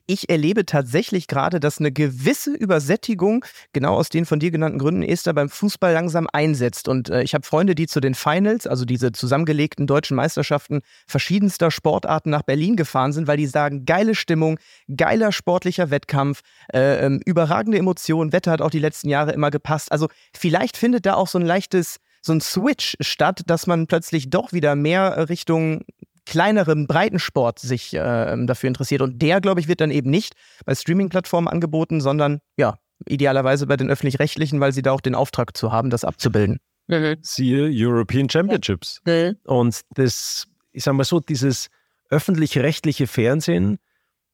[0.08, 5.04] ich erlebe tatsächlich gerade, dass eine gewisse Übersättigung, genau aus den von dir genannten Gründen,
[5.04, 6.88] Esther, beim Fußball langsam einsetzt.
[6.88, 11.72] Und äh, ich habe Freunde, die zu den Finals, also diese zusammengelegten deutschen Meisterschaften verschiedenster
[11.72, 14.60] Sportarten nach Berlin gefahren sind, weil die sagen, geile Stimmung,
[14.96, 16.42] geiler sportlicher Wettkampf,
[16.74, 19.92] äh, ähm, überragende Emotionen, Wetter hat auch die letzten Jahre immer gepasst.
[19.92, 24.30] Also vielleicht findet da auch so ein leichtes so ein Switch statt, dass man plötzlich
[24.30, 25.86] doch wieder mehr Richtung
[26.28, 29.02] kleineren Breitensport sich äh, dafür interessiert.
[29.02, 30.34] Und der, glaube ich, wird dann eben nicht
[30.66, 35.56] bei Streaming-Plattformen angeboten, sondern ja, idealerweise bei den öffentlich-rechtlichen, weil sie da auch den Auftrag
[35.56, 36.60] zu haben, das abzubilden.
[36.88, 37.16] Mhm.
[37.22, 39.02] Siehe European Championships.
[39.06, 39.38] Mhm.
[39.46, 41.70] Und das, ich sage mal so, dieses
[42.10, 43.78] öffentlich-rechtliche Fernsehen,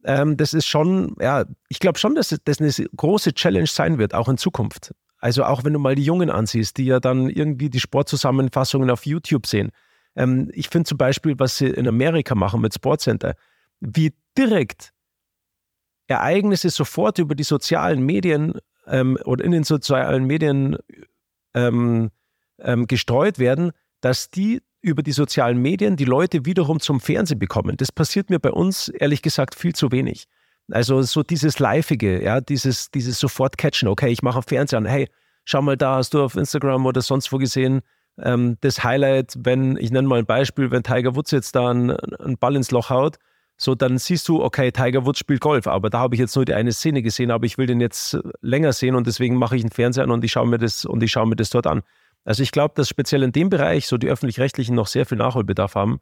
[0.04, 4.16] ähm, das ist schon, ja, ich glaube schon, dass das eine große Challenge sein wird,
[4.16, 4.94] auch in Zukunft.
[5.20, 9.06] Also auch wenn du mal die Jungen ansiehst, die ja dann irgendwie die Sportzusammenfassungen auf
[9.06, 9.70] YouTube sehen.
[10.16, 13.36] Ähm, ich finde zum Beispiel, was sie in Amerika machen mit Sportcenter,
[13.80, 14.92] wie direkt
[16.08, 18.54] Ereignisse sofort über die sozialen Medien
[18.88, 20.78] ähm, oder in den sozialen Medien
[21.54, 22.12] ähm,
[22.60, 23.72] ähm, gestreut werden,
[24.02, 27.78] dass die über die sozialen Medien die Leute wiederum zum Fernsehen bekommen.
[27.78, 30.26] Das passiert mir bei uns ehrlich gesagt viel zu wenig.
[30.72, 35.10] Also so dieses Liveige, ja, dieses, dieses sofort catchen, okay, ich mache Fernseher an, hey,
[35.46, 37.82] schau mal da, hast du auf Instagram oder sonst wo gesehen,
[38.22, 41.92] ähm, das Highlight, wenn, ich nenne mal ein Beispiel, wenn Tiger Woods jetzt da einen,
[41.92, 43.18] einen Ball ins Loch haut,
[43.58, 46.46] so dann siehst du, okay, Tiger Woods spielt Golf, aber da habe ich jetzt nur
[46.46, 49.64] die eine Szene gesehen, aber ich will den jetzt länger sehen und deswegen mache ich
[49.64, 51.82] einen Fernseher an und ich schaue mir das und ich schaue mir das dort an.
[52.26, 55.76] Also ich glaube, dass speziell in dem Bereich so die öffentlich-rechtlichen noch sehr viel Nachholbedarf
[55.76, 56.00] haben,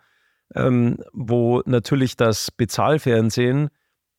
[0.55, 3.69] ähm, wo natürlich das Bezahlfernsehen,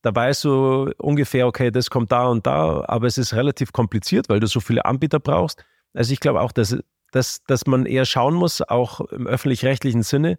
[0.02, 4.28] da weißt du ungefähr, okay, das kommt da und da, aber es ist relativ kompliziert,
[4.28, 5.64] weil du so viele Anbieter brauchst.
[5.94, 6.76] Also ich glaube auch, dass
[7.12, 10.38] dass, dass man eher schauen muss, auch im öffentlich-rechtlichen Sinne,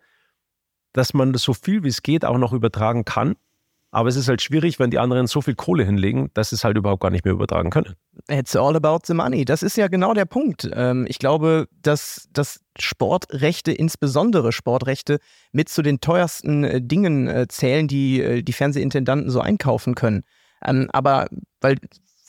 [0.92, 3.36] dass man so viel wie es geht auch noch übertragen kann.
[3.92, 6.64] Aber es ist halt schwierig, wenn die anderen so viel Kohle hinlegen, dass sie es
[6.64, 7.94] halt überhaupt gar nicht mehr übertragen können.
[8.28, 9.46] It's all about the money.
[9.46, 10.68] Das ist ja genau der Punkt.
[10.74, 15.20] Ähm, ich glaube, dass, dass Sportrechte, insbesondere Sportrechte,
[15.52, 20.24] mit zu den teuersten äh, Dingen äh, zählen, die äh, die Fernsehintendanten so einkaufen können.
[20.66, 21.28] Ähm, aber
[21.62, 21.78] weil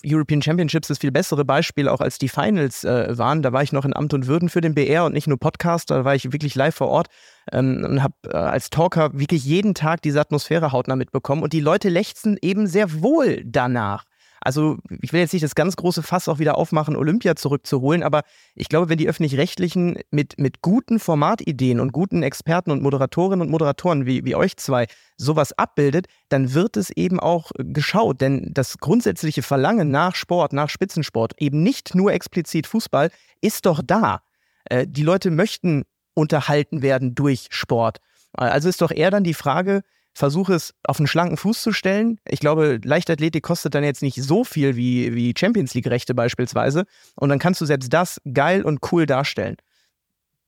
[0.04, 3.42] European Championships das viel bessere Beispiel auch als die Finals äh, waren.
[3.42, 5.90] Da war ich noch in Amt und Würden für den BR und nicht nur Podcast,
[5.90, 7.08] da war ich wirklich live vor Ort
[7.52, 11.60] ähm, und habe äh, als Talker wirklich jeden Tag diese Atmosphäre hautnah mitbekommen und die
[11.60, 14.04] Leute lechzen eben sehr wohl danach.
[14.44, 18.22] Also ich will jetzt nicht das ganz große Fass auch wieder aufmachen, Olympia zurückzuholen, aber
[18.54, 23.50] ich glaube, wenn die öffentlich-rechtlichen mit, mit guten Formatideen und guten Experten und Moderatorinnen und
[23.50, 28.20] Moderatoren wie, wie euch zwei sowas abbildet, dann wird es eben auch geschaut.
[28.20, 33.80] Denn das grundsätzliche Verlangen nach Sport, nach Spitzensport, eben nicht nur explizit Fußball, ist doch
[33.82, 34.20] da.
[34.66, 37.98] Äh, die Leute möchten unterhalten werden durch Sport.
[38.34, 39.82] Also ist doch eher dann die Frage,
[40.14, 42.20] versuche es auf einen schlanken Fuß zu stellen.
[42.28, 46.84] Ich glaube, Leichtathletik kostet dann jetzt nicht so viel wie, wie Champions League-Rechte beispielsweise.
[47.16, 49.56] Und dann kannst du selbst das geil und cool darstellen.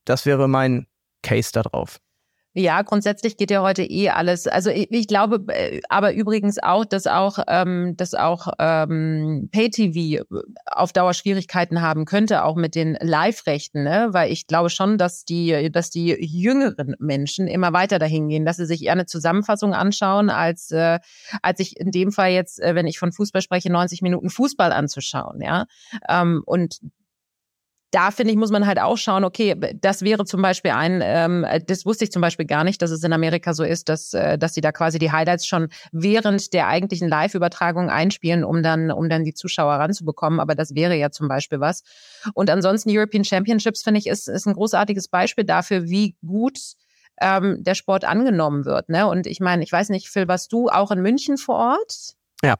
[0.04, 0.86] Das wäre mein
[1.22, 1.98] Case darauf.
[2.58, 4.46] Ja, grundsätzlich geht ja heute eh alles.
[4.46, 10.24] Also ich, ich glaube äh, aber übrigens auch, dass auch, ähm, dass auch ähm, Pay-TV
[10.64, 14.08] auf Dauer Schwierigkeiten haben könnte, auch mit den Live-Rechten, ne?
[14.12, 18.56] weil ich glaube schon, dass die, dass die jüngeren Menschen immer weiter dahin gehen, dass
[18.56, 20.98] sie sich eher eine Zusammenfassung anschauen, als, äh,
[21.42, 24.72] als ich in dem Fall jetzt, äh, wenn ich von Fußball spreche, 90 Minuten Fußball
[24.72, 25.42] anzuschauen.
[25.42, 25.66] Ja,
[26.08, 26.80] ähm, und
[27.96, 31.46] da finde ich, muss man halt auch schauen, okay, das wäre zum Beispiel ein, ähm,
[31.66, 34.36] das wusste ich zum Beispiel gar nicht, dass es in Amerika so ist, dass, äh,
[34.36, 39.08] dass sie da quasi die Highlights schon während der eigentlichen Live-Übertragung einspielen, um dann, um
[39.08, 40.40] dann die Zuschauer ranzubekommen.
[40.40, 41.84] Aber das wäre ja zum Beispiel was.
[42.34, 46.58] Und ansonsten European Championships, finde ich, ist, ist ein großartiges Beispiel dafür, wie gut
[47.18, 48.90] ähm, der Sport angenommen wird.
[48.90, 49.06] Ne?
[49.06, 52.14] Und ich meine, ich weiß nicht, Phil, warst du auch in München vor Ort?
[52.44, 52.56] Ja.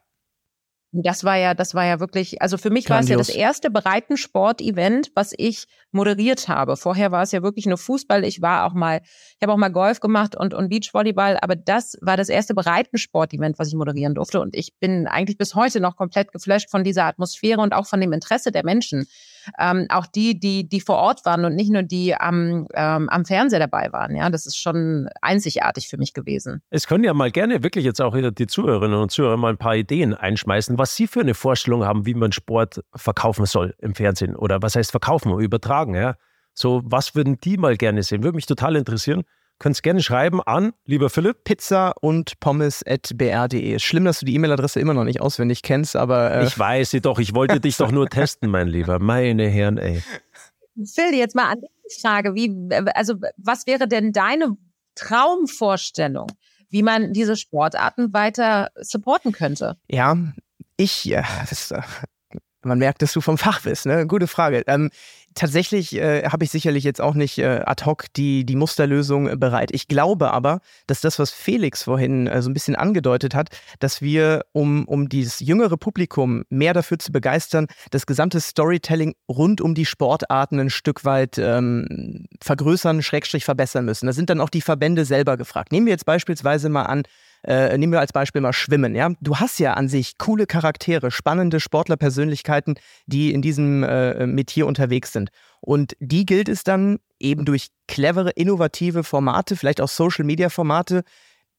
[1.03, 3.17] Das war ja, das war ja wirklich, also für mich Grandios.
[3.17, 6.75] war es ja das erste Breitensport-Event, was ich moderiert habe.
[6.75, 8.23] Vorher war es ja wirklich nur Fußball.
[8.23, 11.97] Ich war auch mal, ich habe auch mal Golf gemacht und, und Beachvolleyball, aber das
[12.01, 14.41] war das erste Breitensport-Event, was ich moderieren durfte.
[14.41, 18.01] Und ich bin eigentlich bis heute noch komplett geflasht von dieser Atmosphäre und auch von
[18.01, 19.05] dem Interesse der Menschen
[19.59, 23.25] ähm, auch die, die, die vor Ort waren und nicht nur die am, ähm, am
[23.25, 24.15] Fernseher dabei waren.
[24.15, 26.61] Ja, das ist schon einzigartig für mich gewesen.
[26.69, 29.75] Es können ja mal gerne wirklich jetzt auch die Zuhörerinnen und Zuhörer mal ein paar
[29.75, 34.35] Ideen einschmeißen, was Sie für eine Vorstellung haben, wie man Sport verkaufen soll im Fernsehen
[34.35, 36.15] oder was heißt verkaufen, übertragen, ja.
[36.53, 38.23] So, was würden die mal gerne sehen?
[38.23, 39.23] Würde mich total interessieren.
[39.59, 41.43] Könnt es gerne schreiben an, lieber Philipp.
[41.43, 43.79] Pizza und pommes at br.de.
[43.79, 46.31] Schlimm, dass du die E-Mail-Adresse immer noch nicht auswendig kennst, aber.
[46.31, 48.99] Äh ich weiß sie doch, ich wollte dich doch nur testen, mein Lieber.
[48.99, 50.03] Meine Herren, ey.
[50.85, 52.55] Phil, jetzt mal an die Frage, wie,
[52.93, 54.57] also was wäre denn deine
[54.93, 56.27] Traumvorstellung,
[56.69, 59.77] wie man diese Sportarten weiter supporten könnte?
[59.89, 60.15] Ja,
[60.75, 61.81] ich, ja, das, äh,
[62.61, 64.05] man merkt, dass du vom Fach bist, ne?
[64.05, 64.63] Gute Frage.
[64.67, 64.91] Ähm,
[65.37, 69.35] tatsächlich äh, habe ich sicherlich jetzt auch nicht äh, ad hoc die, die Musterlösung äh,
[69.37, 69.69] bereit.
[69.71, 74.01] Ich glaube aber, dass das, was Felix vorhin äh, so ein bisschen angedeutet hat, dass
[74.01, 79.75] wir, um, um dieses jüngere Publikum mehr dafür zu begeistern, das gesamte Storytelling rund um
[79.75, 84.07] die Sportarten ein Stück weit ähm, vergrößern, schrägstrich verbessern müssen.
[84.07, 85.71] Da sind dann auch die Verbände selber gefragt.
[85.71, 87.03] Nehmen wir jetzt beispielsweise mal an,
[87.47, 88.93] äh, nehmen wir als Beispiel mal Schwimmen.
[88.93, 89.11] Ja?
[89.21, 95.13] Du hast ja an sich coole Charaktere, spannende Sportlerpersönlichkeiten, die in diesem äh, Metier unterwegs
[95.13, 95.29] sind.
[95.61, 101.03] Und die gilt es dann eben durch clevere, innovative Formate, vielleicht auch Social-Media-Formate,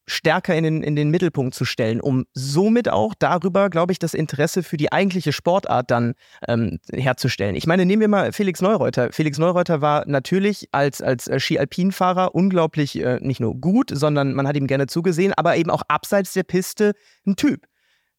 [0.08, 4.14] stärker in den, in den Mittelpunkt zu stellen, um somit auch darüber, glaube ich, das
[4.14, 6.14] Interesse für die eigentliche Sportart dann
[6.48, 7.54] ähm, herzustellen.
[7.54, 9.12] Ich meine, nehmen wir mal Felix Neureuter.
[9.12, 14.48] Felix Neureuter war natürlich als, als äh, Ski-Alpin-Fahrer unglaublich äh, nicht nur gut, sondern man
[14.48, 16.94] hat ihm gerne zugesehen, aber eben auch abseits der Piste
[17.26, 17.66] ein Typ.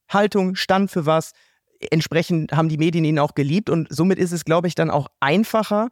[0.08, 1.32] Haltung, stand für was.
[1.92, 5.08] Entsprechend haben die Medien ihn auch geliebt und somit ist es, glaube ich, dann auch
[5.20, 5.90] einfacher,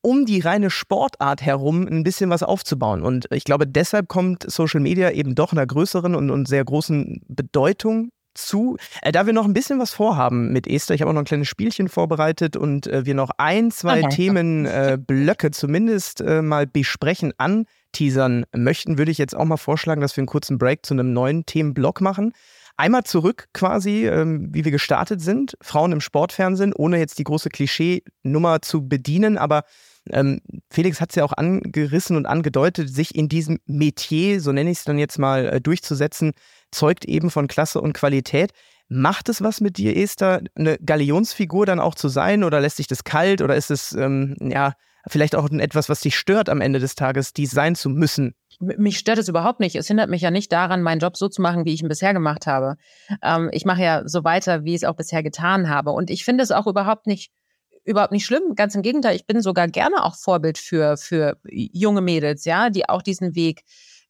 [0.00, 3.02] um die reine Sportart herum ein bisschen was aufzubauen.
[3.02, 7.22] Und ich glaube, deshalb kommt Social Media eben doch einer größeren und, und sehr großen
[7.28, 8.76] Bedeutung zu.
[9.02, 11.26] Äh, da wir noch ein bisschen was vorhaben mit Esther, ich habe auch noch ein
[11.26, 14.16] kleines Spielchen vorbereitet und äh, wir noch ein, zwei okay.
[14.16, 20.16] Themenblöcke äh, zumindest äh, mal besprechen, anteasern möchten, würde ich jetzt auch mal vorschlagen, dass
[20.16, 22.32] wir einen kurzen Break zu einem neuen Themenblock machen.
[22.76, 25.56] Einmal zurück quasi, ähm, wie wir gestartet sind.
[25.60, 29.64] Frauen im Sportfernsehen, ohne jetzt die große Klischee-Nummer zu bedienen, aber
[30.12, 30.40] ähm,
[30.70, 34.78] Felix hat es ja auch angerissen und angedeutet, sich in diesem Metier, so nenne ich
[34.78, 36.32] es dann jetzt mal, äh, durchzusetzen,
[36.70, 38.52] zeugt eben von Klasse und Qualität.
[38.88, 42.86] Macht es was mit dir, Esther, eine Galionsfigur dann auch zu sein oder lässt sich
[42.86, 44.72] das kalt oder ist es ähm, ja
[45.06, 48.34] vielleicht auch etwas, was dich stört am Ende des Tages, dies sein zu müssen?
[48.60, 49.76] Mich stört es überhaupt nicht.
[49.76, 52.12] Es hindert mich ja nicht daran, meinen Job so zu machen, wie ich ihn bisher
[52.12, 52.76] gemacht habe.
[53.22, 55.90] Ähm, ich mache ja so weiter, wie ich es auch bisher getan habe.
[55.90, 57.30] Und ich finde es auch überhaupt nicht
[57.88, 58.54] überhaupt nicht schlimm.
[58.54, 62.88] Ganz im Gegenteil, ich bin sogar gerne auch Vorbild für, für junge Mädels, ja, die
[62.88, 63.64] auch diesen Weg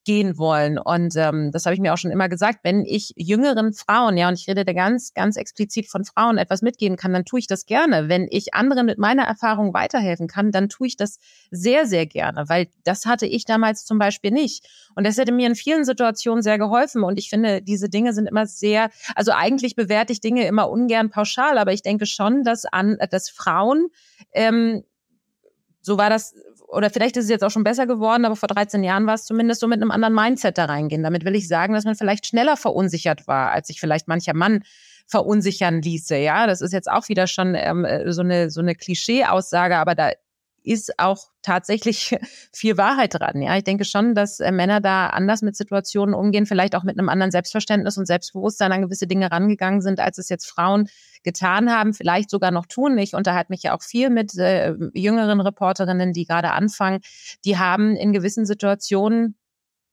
[0.08, 0.78] gehen wollen.
[0.78, 4.28] Und ähm, das habe ich mir auch schon immer gesagt, wenn ich jüngeren Frauen, ja,
[4.28, 7.46] und ich rede da ganz, ganz explizit von Frauen, etwas mitgeben kann, dann tue ich
[7.46, 8.08] das gerne.
[8.08, 11.18] Wenn ich anderen mit meiner Erfahrung weiterhelfen kann, dann tue ich das
[11.50, 14.66] sehr, sehr gerne, weil das hatte ich damals zum Beispiel nicht.
[14.94, 17.04] Und das hätte mir in vielen Situationen sehr geholfen.
[17.04, 21.10] Und ich finde, diese Dinge sind immer sehr, also eigentlich bewerte ich Dinge immer ungern
[21.10, 23.88] pauschal, aber ich denke schon, dass an, dass Frauen
[24.32, 24.84] ähm,
[25.82, 26.34] so war das
[26.68, 29.24] oder vielleicht ist es jetzt auch schon besser geworden, aber vor 13 Jahren war es
[29.24, 31.02] zumindest so mit einem anderen Mindset da reingehen.
[31.02, 34.62] Damit will ich sagen, dass man vielleicht schneller verunsichert war, als sich vielleicht mancher Mann
[35.06, 36.16] verunsichern ließe.
[36.16, 40.12] Ja, das ist jetzt auch wieder schon ähm, so eine so eine Klischee-Aussage, aber da
[40.62, 42.16] ist auch tatsächlich
[42.52, 43.40] viel Wahrheit dran.
[43.42, 46.98] Ja, ich denke schon, dass äh, Männer da anders mit Situationen umgehen, vielleicht auch mit
[46.98, 50.88] einem anderen Selbstverständnis und Selbstbewusstsein an gewisse Dinge rangegangen sind, als es jetzt Frauen
[51.22, 52.96] getan haben, vielleicht sogar noch tun.
[52.98, 57.00] Ich unterhalte mich ja auch viel mit äh, jüngeren Reporterinnen, die gerade anfangen.
[57.44, 59.36] Die haben in gewissen Situationen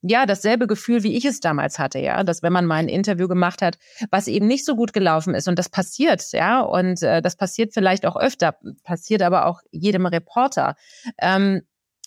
[0.08, 3.28] ja, dasselbe Gefühl, wie ich es damals hatte, ja, dass wenn man mal ein Interview
[3.28, 3.78] gemacht hat,
[4.12, 7.74] was eben nicht so gut gelaufen ist und das passiert, ja, und äh, das passiert
[7.74, 10.76] vielleicht auch öfter, passiert aber auch jedem Reporter.
[11.20, 11.62] Ähm,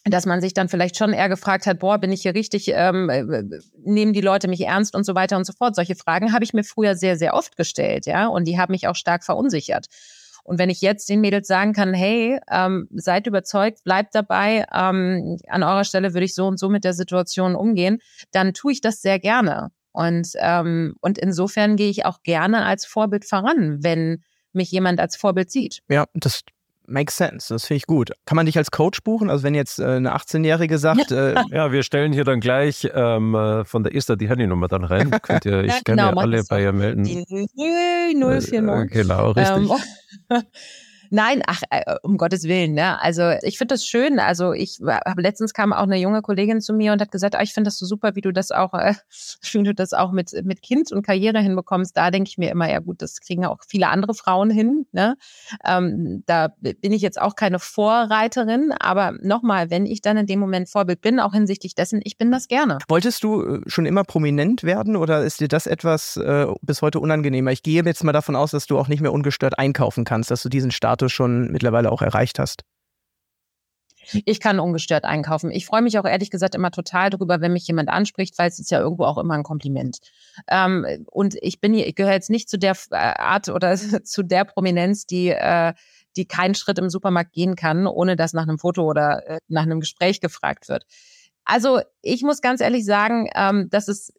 [0.05, 3.11] dass man sich dann vielleicht schon eher gefragt hat, boah, bin ich hier richtig, ähm,
[3.11, 3.43] äh,
[3.85, 5.75] nehmen die Leute mich ernst und so weiter und so fort.
[5.75, 8.87] Solche Fragen habe ich mir früher sehr, sehr oft gestellt, ja, und die haben mich
[8.87, 9.87] auch stark verunsichert.
[10.49, 15.37] Und wenn ich jetzt den Mädels sagen kann, hey, ähm, seid überzeugt, bleibt dabei, ähm,
[15.47, 17.99] an eurer Stelle würde ich so und so mit der Situation umgehen,
[18.33, 19.69] dann tue ich das sehr gerne.
[19.93, 24.23] Und, ähm, und insofern gehe ich auch gerne als Vorbild voran, wenn
[24.53, 25.81] mich jemand als Vorbild sieht.
[25.89, 26.41] Ja, das
[26.89, 27.53] makes sense.
[27.53, 28.12] Das finde ich gut.
[28.26, 29.30] Kann man dich als Coach buchen?
[29.30, 33.34] Also wenn jetzt äh, eine 18-Jährige sagt, äh, ja, wir stellen hier dann gleich ähm,
[33.34, 35.11] äh, von der Esther die Handynummer dann rein.
[35.22, 37.05] Könnt ihr, ich ja, kann genau, ja alle bei ihr melden.
[37.05, 38.53] Die 049.
[38.53, 39.70] Äh, genau, richtig.
[40.30, 40.43] Ähm,
[41.11, 43.01] Nein, ach, äh, um Gottes Willen, ne?
[43.01, 44.19] Also ich finde das schön.
[44.19, 47.43] Also ich habe letztens kam auch eine junge Kollegin zu mir und hat gesagt, ah,
[47.43, 48.95] ich finde das so super, wie du das auch, äh,
[49.53, 51.97] wie du das auch mit, mit Kind und Karriere hinbekommst.
[51.97, 54.87] Da denke ich mir immer, ja gut, das kriegen auch viele andere Frauen hin.
[54.93, 55.17] Ne?
[55.65, 60.41] Ähm, da bin ich jetzt auch keine Vorreiterin, aber nochmal, wenn ich dann in dem
[60.41, 62.79] Moment Vorbild bin, auch hinsichtlich dessen, ich bin das gerne.
[62.89, 67.01] Wolltest du äh, schon immer prominent werden oder ist dir das etwas äh, bis heute
[67.01, 67.53] unangenehmer?
[67.53, 70.43] Ich gehe jetzt mal davon aus, dass du auch nicht mehr ungestört einkaufen kannst, dass
[70.43, 72.65] du diesen Start Status schon mittlerweile auch erreicht hast?
[74.25, 75.51] Ich kann ungestört einkaufen.
[75.51, 78.59] Ich freue mich auch ehrlich gesagt immer total darüber, wenn mich jemand anspricht, weil es
[78.59, 79.99] ist ja irgendwo auch immer ein Kompliment.
[80.49, 84.23] Ähm, und ich bin hier, ich gehöre jetzt nicht zu der äh, Art oder zu
[84.23, 85.75] der Prominenz, die äh,
[86.17, 89.63] die keinen Schritt im Supermarkt gehen kann, ohne dass nach einem Foto oder äh, nach
[89.63, 90.85] einem Gespräch gefragt wird.
[91.45, 94.13] Also ich muss ganz ehrlich sagen, ähm, dass es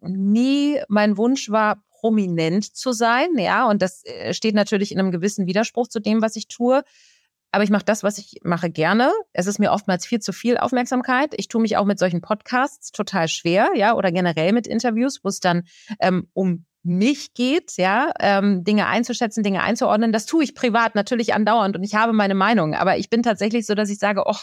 [0.00, 5.10] nie mein Wunsch war, prominent zu sein, ja, und das äh, steht natürlich in einem
[5.10, 6.84] gewissen Widerspruch zu dem, was ich tue.
[7.50, 9.10] Aber ich mache das, was ich mache, gerne.
[9.32, 11.32] Es ist mir oftmals viel zu viel Aufmerksamkeit.
[11.38, 15.30] Ich tue mich auch mit solchen Podcasts total schwer, ja, oder generell mit Interviews, wo
[15.30, 15.62] es dann
[15.98, 20.12] ähm, um mich geht, ja, ähm, Dinge einzuschätzen, Dinge einzuordnen.
[20.12, 22.74] Das tue ich privat natürlich andauernd und ich habe meine Meinung.
[22.74, 24.36] Aber ich bin tatsächlich so, dass ich sage, oh,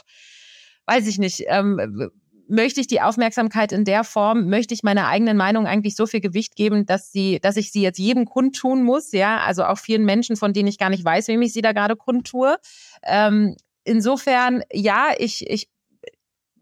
[0.88, 2.10] weiß ich nicht, ähm,
[2.52, 6.20] möchte ich die Aufmerksamkeit in der Form, möchte ich meiner eigenen Meinung eigentlich so viel
[6.20, 10.04] Gewicht geben, dass sie, dass ich sie jetzt jedem kundtun muss, ja, also auch vielen
[10.04, 12.58] Menschen, von denen ich gar nicht weiß, wem ich sie da gerade kundtue.
[13.04, 15.70] Ähm, insofern, ja, ich, ich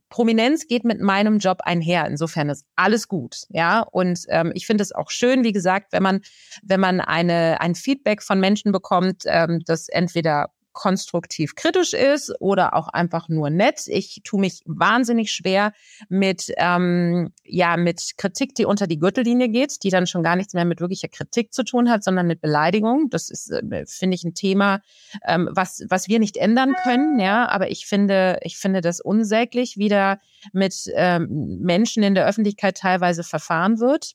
[0.09, 2.07] Prominenz geht mit meinem Job einher.
[2.07, 3.81] Insofern ist alles gut, ja.
[3.81, 6.21] Und ähm, ich finde es auch schön, wie gesagt, wenn man
[6.63, 12.73] wenn man eine ein Feedback von Menschen bekommt, ähm, das entweder konstruktiv kritisch ist oder
[12.73, 13.87] auch einfach nur nett.
[13.87, 15.73] Ich tue mich wahnsinnig schwer
[16.07, 20.53] mit, ähm, ja, mit Kritik, die unter die Gürtellinie geht, die dann schon gar nichts
[20.53, 23.09] mehr mit wirklicher Kritik zu tun hat, sondern mit Beleidigung.
[23.09, 24.81] Das ist, äh, finde ich, ein Thema,
[25.27, 29.77] ähm, was, was wir nicht ändern können, ja, aber ich finde, ich finde das unsäglich,
[29.77, 30.19] wie da
[30.53, 34.13] mit ähm, Menschen in der Öffentlichkeit teilweise verfahren wird.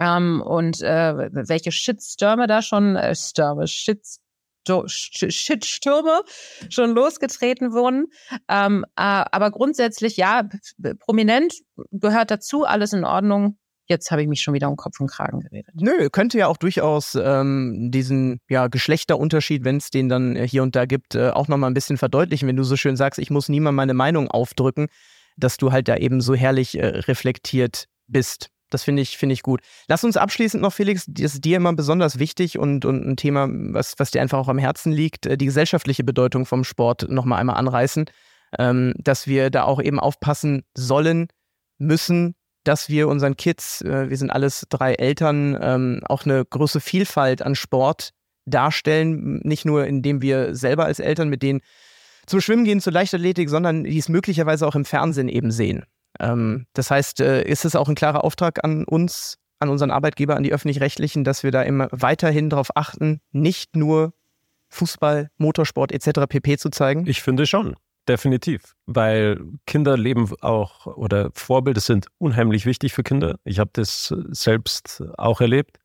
[0.00, 4.20] Ähm, und äh, welche Shitstürme da schon, äh, Stürme, Shits
[4.66, 6.22] Shitstürme
[6.68, 8.06] schon losgetreten wurden.
[8.48, 10.48] Ähm, äh, aber grundsätzlich, ja,
[11.00, 11.54] prominent
[11.90, 13.58] gehört dazu, alles in Ordnung.
[13.86, 15.74] Jetzt habe ich mich schon wieder um Kopf und Kragen geredet.
[15.74, 20.76] Nö, könnte ja auch durchaus ähm, diesen ja, Geschlechterunterschied, wenn es den dann hier und
[20.76, 23.48] da gibt, äh, auch nochmal ein bisschen verdeutlichen, wenn du so schön sagst, ich muss
[23.48, 24.88] niemand meine Meinung aufdrücken,
[25.38, 28.50] dass du halt da eben so herrlich äh, reflektiert bist.
[28.70, 29.60] Das finde ich, finde ich gut.
[29.88, 33.48] Lass uns abschließend noch, Felix, das ist dir immer besonders wichtig und, und ein Thema,
[33.50, 37.40] was, was dir einfach auch am Herzen liegt, äh, die gesellschaftliche Bedeutung vom Sport nochmal
[37.40, 38.06] einmal anreißen.
[38.58, 41.28] Ähm, dass wir da auch eben aufpassen sollen,
[41.76, 46.80] müssen, dass wir unseren Kids, äh, wir sind alles drei Eltern, ähm, auch eine große
[46.80, 48.12] Vielfalt an Sport
[48.46, 49.40] darstellen.
[49.44, 51.60] Nicht nur, indem wir selber als Eltern mit denen
[52.26, 55.84] zum Schwimmen gehen, zur Leichtathletik, sondern die es möglicherweise auch im Fernsehen eben sehen.
[56.20, 60.36] Ähm, das heißt, äh, ist es auch ein klarer Auftrag an uns, an unseren Arbeitgeber,
[60.36, 64.12] an die öffentlich-rechtlichen, dass wir da immer weiterhin darauf achten, nicht nur
[64.68, 66.26] Fußball, Motorsport etc.
[66.28, 66.58] pp.
[66.58, 67.06] zu zeigen?
[67.06, 67.74] Ich finde schon.
[68.06, 73.38] Definitiv, weil Kinder leben auch oder Vorbilder sind unheimlich wichtig für Kinder.
[73.44, 75.78] Ich habe das selbst auch erlebt.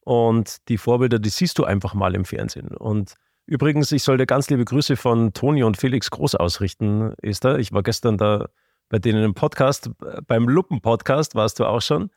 [0.00, 2.68] Und die Vorbilder, die siehst du einfach mal im Fernsehen.
[2.68, 3.14] Und
[3.46, 7.58] übrigens, ich soll dir ganz liebe Grüße von Toni und Felix Groß ausrichten, Esther.
[7.58, 8.46] Ich war gestern da
[8.88, 9.90] bei denen im Podcast,
[10.26, 12.10] beim Luppen-Podcast warst du auch schon.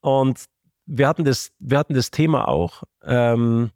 [0.00, 0.44] Und
[0.86, 2.82] wir hatten das, wir hatten das Thema auch.
[3.02, 3.70] Ähm,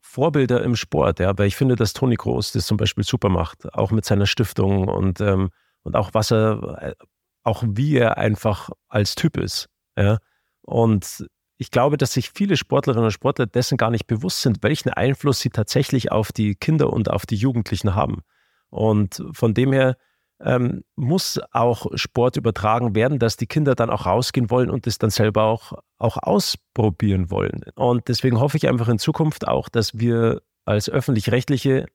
[0.00, 3.72] Vorbilder im Sport, ja, weil ich finde, dass Toni Groß das zum Beispiel super macht,
[3.74, 5.50] auch mit seiner Stiftung und, ähm,
[5.82, 6.94] und auch was er, äh,
[7.42, 10.18] auch wie er einfach als Typ ist, ja.
[10.62, 11.26] Und
[11.58, 15.40] ich glaube, dass sich viele Sportlerinnen und Sportler dessen gar nicht bewusst sind, welchen Einfluss
[15.40, 18.22] sie tatsächlich auf die Kinder und auf die Jugendlichen haben.
[18.70, 19.96] Und von dem her
[20.40, 24.98] ähm, muss auch Sport übertragen werden, dass die Kinder dann auch rausgehen wollen und das
[24.98, 27.64] dann selber auch, auch ausprobieren wollen.
[27.74, 31.86] Und deswegen hoffe ich einfach in Zukunft auch, dass wir als öffentlich-rechtliche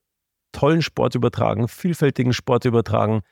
[0.52, 3.22] tollen Sport übertragen, vielfältigen Sport übertragen,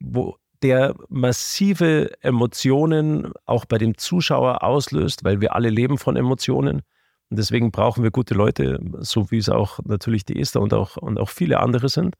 [0.00, 6.82] wo der massive Emotionen auch bei dem Zuschauer auslöst, weil wir alle leben von Emotionen.
[7.28, 10.96] Und deswegen brauchen wir gute Leute, so wie es auch natürlich die Esther und auch,
[10.96, 12.16] und auch viele andere sind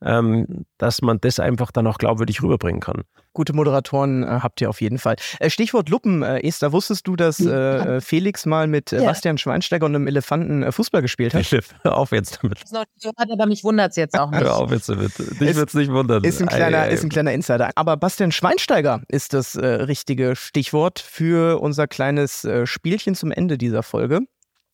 [0.00, 3.02] dass man das einfach dann auch glaubwürdig rüberbringen kann.
[3.32, 5.14] Gute Moderatoren äh, habt ihr auf jeden Fall.
[5.38, 9.04] Äh, Stichwort Luppen, äh, Esther, wusstest du, dass äh, Felix mal mit äh, ja.
[9.04, 11.44] Bastian Schweinsteiger und einem Elefanten äh, Fußball gespielt hat?
[11.82, 12.60] Hör auf jetzt damit.
[12.62, 14.40] Das hat, aber mich wundert es jetzt auch nicht.
[14.40, 15.16] Hör auf jetzt damit.
[15.18, 16.24] Dich wird es nicht wundern.
[16.24, 17.70] Ist ein, kleiner, ist ein kleiner Insider.
[17.76, 24.20] Aber Bastian Schweinsteiger ist das richtige Stichwort für unser kleines Spielchen zum Ende dieser Folge.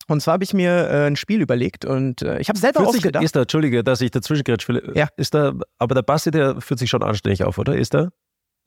[0.09, 2.95] Und zwar habe ich mir äh, ein Spiel überlegt und äh, ich habe selber fühlt
[2.95, 3.25] oft gedacht.
[3.25, 4.93] Ist da, Entschuldige, dass ich dazwischen will.
[4.95, 5.09] Ja.
[5.17, 7.77] Ist da, aber der Basti, der fühlt sich schon anständig auf, oder?
[7.77, 8.13] Ist der?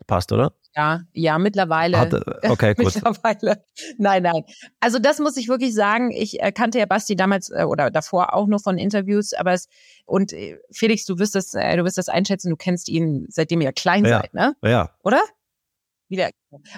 [0.08, 0.54] Passt, oder?
[0.76, 2.00] Ja, ja, mittlerweile.
[2.00, 2.14] Hat,
[2.50, 2.96] okay, gut.
[2.96, 3.64] mittlerweile.
[3.98, 4.44] Nein, nein.
[4.80, 6.12] Also das muss ich wirklich sagen.
[6.12, 9.68] Ich äh, kannte ja Basti damals äh, oder davor auch nur von Interviews, aber es
[10.06, 12.50] und äh, Felix, du wirst das, äh, du wirst das einschätzen.
[12.50, 14.20] Du kennst ihn seitdem ihr klein ja.
[14.22, 14.56] seid, ne?
[14.64, 14.92] Ja.
[15.04, 15.22] Oder?
[16.10, 16.32] Wieder.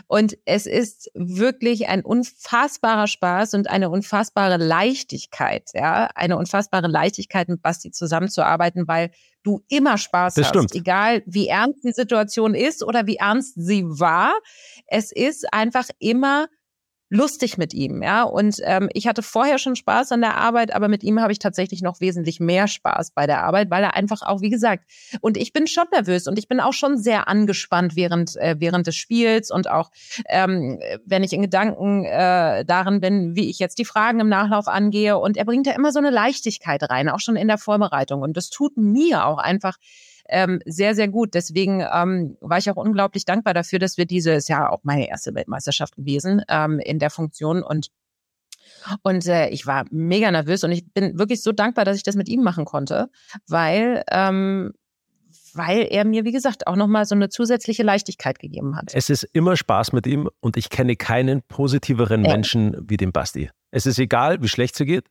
[0.07, 7.49] Und es ist wirklich ein unfassbarer Spaß und eine unfassbare Leichtigkeit, ja, eine unfassbare Leichtigkeit
[7.49, 9.11] mit Basti zusammenzuarbeiten, weil
[9.43, 10.75] du immer Spaß das hast, stimmt.
[10.75, 14.34] egal wie ernst die Situation ist oder wie ernst sie war.
[14.88, 16.47] Es ist einfach immer
[17.12, 18.24] lustig mit ihm, ja.
[18.24, 21.39] Und ähm, ich hatte vorher schon Spaß an der Arbeit, aber mit ihm habe ich
[21.39, 24.86] tatsächlich noch wesentlich mehr Spaß bei der Arbeit, weil er einfach auch, wie gesagt,
[25.20, 28.88] und ich bin schon nervös und ich bin auch schon sehr angespannt während äh, während
[28.88, 29.91] des Spiels und auch
[30.30, 34.70] ähm, wenn ich in Gedanken äh, darin bin, wie ich jetzt die Fragen im Nachlauf
[34.70, 35.18] angehe.
[35.18, 38.22] Und er bringt da immer so eine Leichtigkeit rein, auch schon in der Vorbereitung.
[38.22, 39.76] Und das tut mir auch einfach
[40.32, 41.34] ähm, sehr, sehr gut.
[41.34, 45.07] Deswegen ähm, war ich auch unglaublich dankbar dafür, dass wir diese, ist ja auch meine
[45.09, 47.89] erste Weltmeisterschaft gewesen, ähm, in der Funktion und
[49.03, 52.15] und äh, ich war mega nervös und ich bin wirklich so dankbar, dass ich das
[52.15, 53.09] mit ihm machen konnte,
[53.47, 54.73] weil ähm,
[55.53, 58.91] weil er mir, wie gesagt, auch nochmal so eine zusätzliche Leichtigkeit gegeben hat.
[58.93, 62.32] Es ist immer Spaß mit ihm und ich kenne keinen positiveren ja.
[62.32, 63.49] Menschen wie den Basti.
[63.69, 65.05] Es ist egal, wie schlecht es geht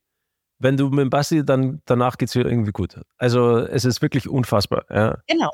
[0.61, 3.01] wenn du mit dem Basti, dann danach geht es dir irgendwie gut.
[3.19, 4.85] Also es ist wirklich unfassbar.
[4.91, 5.19] Ja.
[5.27, 5.51] Genau.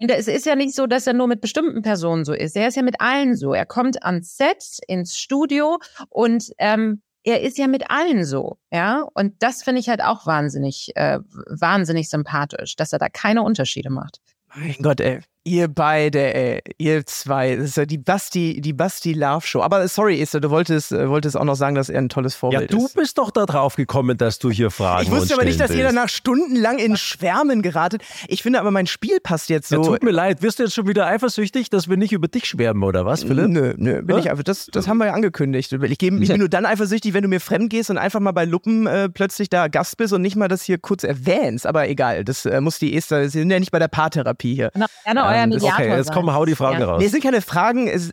[0.00, 2.54] Und es ist ja nicht so, dass er nur mit bestimmten Personen so ist.
[2.54, 3.52] Er ist ja mit allen so.
[3.52, 5.78] Er kommt ans Set, ins Studio
[6.10, 9.06] und ähm, er ist ja mit allen so, ja.
[9.14, 11.18] Und das finde ich halt auch wahnsinnig, äh,
[11.48, 14.20] wahnsinnig sympathisch, dass er da keine Unterschiede macht.
[14.54, 15.20] Mein Gott, ey.
[15.48, 19.62] Ihr beide, ey, ihr zwei, das ist ja die Basti, die Basti Love Show.
[19.62, 22.64] Aber sorry, Esther, du wolltest, äh, wolltest auch noch sagen, dass er ein tolles Vorbild
[22.64, 22.70] ist.
[22.70, 22.94] Ja, du ist.
[22.94, 25.84] bist doch da drauf gekommen, dass du hier Fragen Ich wusste aber nicht, dass ihr
[25.84, 28.02] danach stundenlang in Schwärmen geratet.
[28.26, 29.76] Ich finde aber, mein Spiel passt jetzt so.
[29.76, 32.44] Ja, tut mir leid, wirst du jetzt schon wieder eifersüchtig, dass wir nicht über dich
[32.44, 33.48] schwärmen, oder was, Philipp?
[33.48, 34.20] Nö, nö, bin ja?
[34.20, 34.44] ich einfach.
[34.44, 35.72] Das, das haben wir ja angekündigt.
[35.72, 38.32] Ich, geb, ich bin nur dann eifersüchtig, wenn du mir fremd gehst und einfach mal
[38.32, 41.66] bei Luppen äh, plötzlich da Gast bist und nicht mal das hier kurz erwähnst.
[41.66, 44.70] Aber egal, das äh, muss die Esther, sie sind ja nicht bei der Paartherapie hier.
[44.74, 44.86] Genau,
[45.28, 46.86] gerne euer ähm, Mediator Okay, jetzt komm, hau die Fragen ja.
[46.86, 46.98] raus.
[46.98, 47.88] Nee, es sind keine Fragen.
[47.88, 48.10] Es,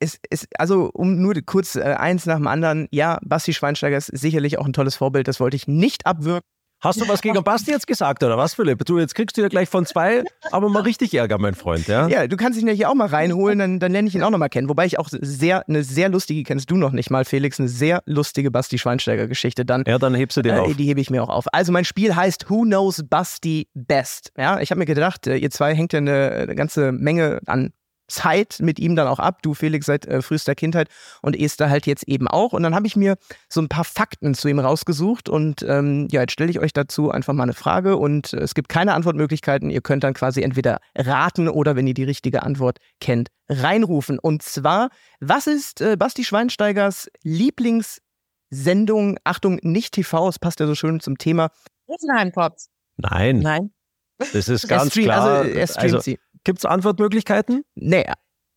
[0.00, 2.88] es, es, also, um nur kurz äh, eins nach dem anderen.
[2.90, 5.28] Ja, Basti Schweinsteiger ist sicherlich auch ein tolles Vorbild.
[5.28, 6.48] Das wollte ich nicht abwirken.
[6.80, 8.84] Hast du was gegen Basti jetzt gesagt, oder was, Philipp?
[8.84, 10.22] Du, jetzt kriegst du ja gleich von zwei,
[10.52, 12.06] aber mal richtig Ärger, mein Freund, ja?
[12.06, 14.30] Ja, du kannst ihn ja hier auch mal reinholen, dann, dann lerne ich ihn auch
[14.30, 14.68] noch mal kennen.
[14.68, 18.02] Wobei ich auch sehr, eine sehr lustige, kennst du noch nicht mal, Felix, eine sehr
[18.06, 19.82] lustige Basti Schweinsteiger-Geschichte dann.
[19.88, 20.76] Ja, dann hebst du dir äh, auf.
[20.76, 21.46] Die hebe ich mir auch auf.
[21.52, 24.32] Also mein Spiel heißt Who Knows Basti Best?
[24.38, 27.72] Ja, ich habe mir gedacht, äh, ihr zwei hängt ja eine, eine ganze Menge an
[28.08, 29.42] Zeit mit ihm dann auch ab.
[29.42, 30.88] Du, Felix, seit äh, frühester Kindheit
[31.22, 32.52] und Esther halt jetzt eben auch.
[32.52, 33.16] Und dann habe ich mir
[33.48, 37.10] so ein paar Fakten zu ihm rausgesucht und ähm, ja, jetzt stelle ich euch dazu
[37.10, 39.70] einfach mal eine Frage und äh, es gibt keine Antwortmöglichkeiten.
[39.70, 44.18] Ihr könnt dann quasi entweder raten oder, wenn ihr die richtige Antwort kennt, reinrufen.
[44.18, 44.90] Und zwar,
[45.20, 49.18] was ist äh, Basti Schweinsteigers Lieblingssendung?
[49.24, 51.50] Achtung, nicht TV, es passt ja so schön zum Thema.
[51.88, 52.68] Rosenheim Pops.
[52.96, 53.40] Nein.
[53.40, 53.70] Nein.
[54.18, 55.30] Das ist Er ganz streamt, klar.
[55.30, 56.18] also er streamt Also, sie.
[56.44, 57.64] Gibt es Antwortmöglichkeiten?
[57.74, 58.04] Nee,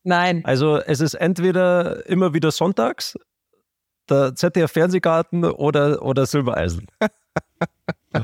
[0.03, 0.43] Nein.
[0.45, 3.15] Also es ist entweder immer wieder sonntags,
[4.09, 6.87] der ZDF Fernsehgarten oder, oder Silbereisen.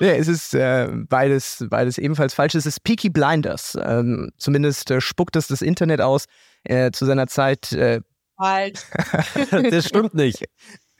[0.00, 2.54] nee es ist äh, beides, beides ebenfalls falsch.
[2.54, 3.76] Es ist Peaky Blinders.
[3.80, 6.26] Ähm, zumindest äh, spuckt es das Internet aus.
[6.64, 8.00] Äh, zu seiner Zeit äh,
[8.36, 8.80] Falsch.
[9.50, 10.44] das stimmt nicht.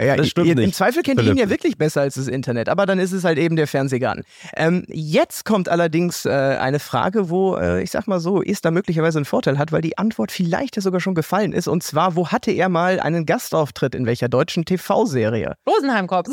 [0.01, 2.28] Ja, Das stimmt ihr, Im nicht, Zweifel kennt ihr ihn ja wirklich besser als das
[2.28, 4.24] Internet, aber dann ist es halt eben der Fernsehgarten.
[4.55, 9.18] Ähm, jetzt kommt allerdings äh, eine Frage, wo äh, ich sag mal so, Esther möglicherweise
[9.18, 11.66] einen Vorteil hat, weil die Antwort vielleicht ja sogar schon gefallen ist.
[11.66, 15.55] Und zwar, wo hatte er mal einen Gastauftritt in welcher deutschen TV-Serie?
[15.66, 16.30] Rosenheim Cops.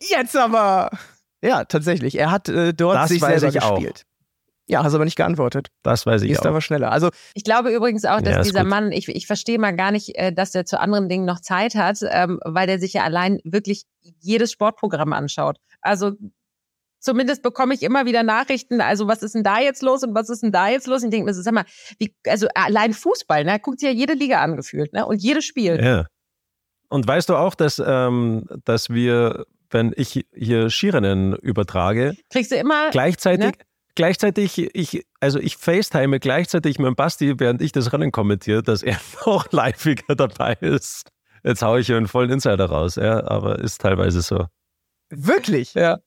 [0.00, 0.90] Jetzt aber!
[1.42, 2.18] Ja, tatsächlich.
[2.18, 4.04] Er hat äh, dort Das sich selber gespielt.
[4.68, 5.68] Ja, hast aber nicht geantwortet.
[5.82, 6.44] Das weiß ich auch.
[6.44, 6.92] war schneller.
[6.92, 8.70] Also, Ich glaube übrigens auch, dass Ja, ist dieser gut.
[8.70, 11.74] Mann, ich, ich verstehe mal gar nicht, äh, dass er zu anderen Dingen noch Zeit
[11.74, 13.84] hat, ähm, weil der sich ja allein wirklich
[14.20, 15.56] jedes Sportprogramm anschaut.
[15.80, 16.12] Also
[17.00, 20.28] zumindest bekomme ich immer wieder Nachrichten, also was ist denn da jetzt los und was
[20.28, 21.02] ist denn da jetzt los?
[21.02, 21.64] Und ich denke mir, so, sag mal,
[21.98, 25.06] wie, also allein Fußball, ne, guckt sich ja jede Liga angefühlt, ne?
[25.06, 25.82] Und jedes Spiel.
[25.82, 26.06] Ja.
[26.90, 32.56] Und weißt du auch, dass, ähm, dass wir, wenn ich hier Skirennen übertrage, Kriegst du
[32.56, 33.52] immer, gleichzeitig, Ne?
[33.98, 38.96] Gleichzeitig, ich, also ich FaceTime gleichzeitig mit Basti, während ich das Rennen kommentiere, dass er
[39.26, 41.08] noch liveiger dabei ist.
[41.42, 44.46] Jetzt haue ich hier einen vollen Insider raus, ja, aber ist teilweise so.
[45.10, 45.74] wirklich?
[45.74, 45.98] Ja.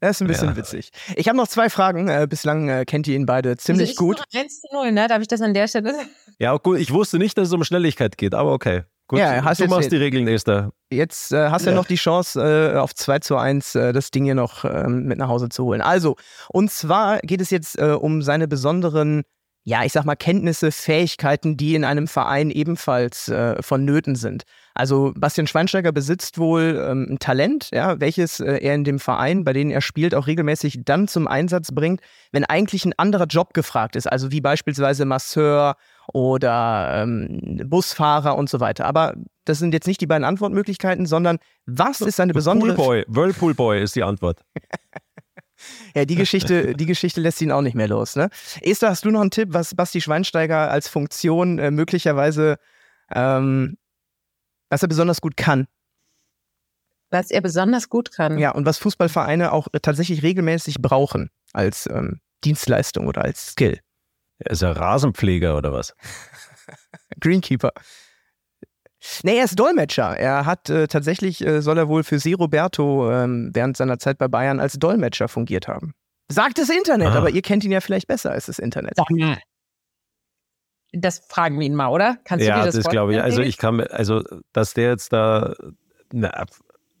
[0.00, 0.56] Das ist ein bisschen Ja.
[0.56, 0.90] witzig.
[1.16, 2.08] Ich habe noch zwei Fragen.
[2.08, 4.18] Äh, bislang äh, kennt ihr ihn beide ziemlich also gut.
[4.20, 5.08] ist nur 1 zu 0, ne?
[5.08, 5.92] Darf ich das an der Stelle?
[6.38, 8.84] Ja, gut, ich wusste nicht, dass es um Schnelligkeit geht, aber okay.
[9.10, 10.70] Gut, Ja, hast du jetzt- machst die Regeln, Esther.
[10.88, 11.80] Jetzt äh, hast du ja Ja.
[11.80, 15.18] noch die Chance, äh, auf 2 zu 1 äh, das Ding hier noch ähm, mit
[15.18, 15.80] nach Hause zu holen.
[15.80, 16.14] Also,
[16.48, 19.22] und zwar geht es jetzt äh, um seine besonderen,
[19.64, 24.44] ja, ich sag mal, Kenntnisse, Fähigkeiten, die in einem Verein ebenfalls äh, vonnöten sind.
[24.74, 29.42] Also, Bastian Schweinsteiger besitzt wohl ähm, ein Talent, ja, welches äh, er in dem Verein,
[29.42, 32.00] bei dem er spielt, auch regelmäßig dann zum Einsatz bringt,
[32.30, 34.06] wenn eigentlich ein anderer Job gefragt ist.
[34.06, 35.74] Also, wie beispielsweise Masseur
[36.12, 38.86] oder ähm, Busfahrer und so weiter.
[38.86, 42.74] Aber das sind jetzt nicht die beiden Antwortmöglichkeiten, sondern was ist seine besondere...
[42.74, 44.40] Poolboy, Whirlpool Boy ist die Antwort.
[45.94, 48.16] Ja, die Geschichte, die Geschichte lässt ihn auch nicht mehr los.
[48.16, 48.30] Ne?
[48.62, 52.56] Esther, hast du noch einen Tipp, was Basti Schweinsteiger als Funktion äh, möglicherweise,
[53.12, 53.76] ähm,
[54.70, 55.66] was er besonders gut kann?
[57.10, 58.38] Was er besonders gut kann.
[58.38, 63.80] Ja, und was Fußballvereine auch äh, tatsächlich regelmäßig brauchen als ähm, Dienstleistung oder als Skill.
[64.40, 65.94] Er ist ja Rasenpfleger oder was?
[67.20, 67.72] Greenkeeper.
[69.22, 70.16] Nee, er ist Dolmetscher.
[70.18, 74.18] Er hat äh, tatsächlich, äh, soll er wohl für Sie Roberto ähm, während seiner Zeit
[74.18, 75.94] bei Bayern als Dolmetscher fungiert haben.
[76.28, 77.14] Sagt das Internet, Ah.
[77.18, 78.98] aber ihr kennt ihn ja vielleicht besser als das Internet.
[80.92, 82.18] Das fragen wir ihn mal, oder?
[82.24, 83.22] Kannst du ja, dir das, das, glaube ich.
[83.22, 84.22] Also ich kann also
[84.52, 85.54] dass der jetzt da
[86.12, 86.44] na,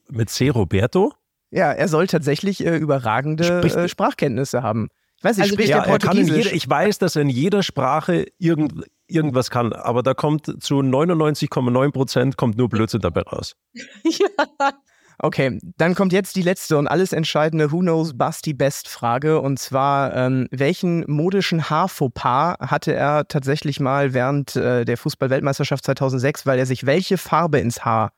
[0.08, 0.48] mit C.
[0.48, 1.12] Roberto?
[1.50, 4.88] Ja, er soll tatsächlich äh, überragende Spricht- äh, Sprachkenntnisse haben.
[5.20, 7.28] Ich weiß nicht, Also spricht Ja, er kann in jeder, ich weiß, dass er in
[7.28, 13.20] jeder Sprache irgend, irgendwas kann, aber da kommt zu 99,9 Prozent kommt nur Blödsinn dabei
[13.22, 13.54] raus.
[13.74, 14.70] ja.
[15.18, 19.58] Okay, dann kommt jetzt die letzte und alles entscheidende Who Knows Basti Best Frage und
[19.58, 26.58] zwar, ähm, welchen modischen Haarfauxpas hatte er tatsächlich mal während äh, der Fußball-Weltmeisterschaft 2006, weil
[26.58, 28.12] er sich welche Farbe ins Haar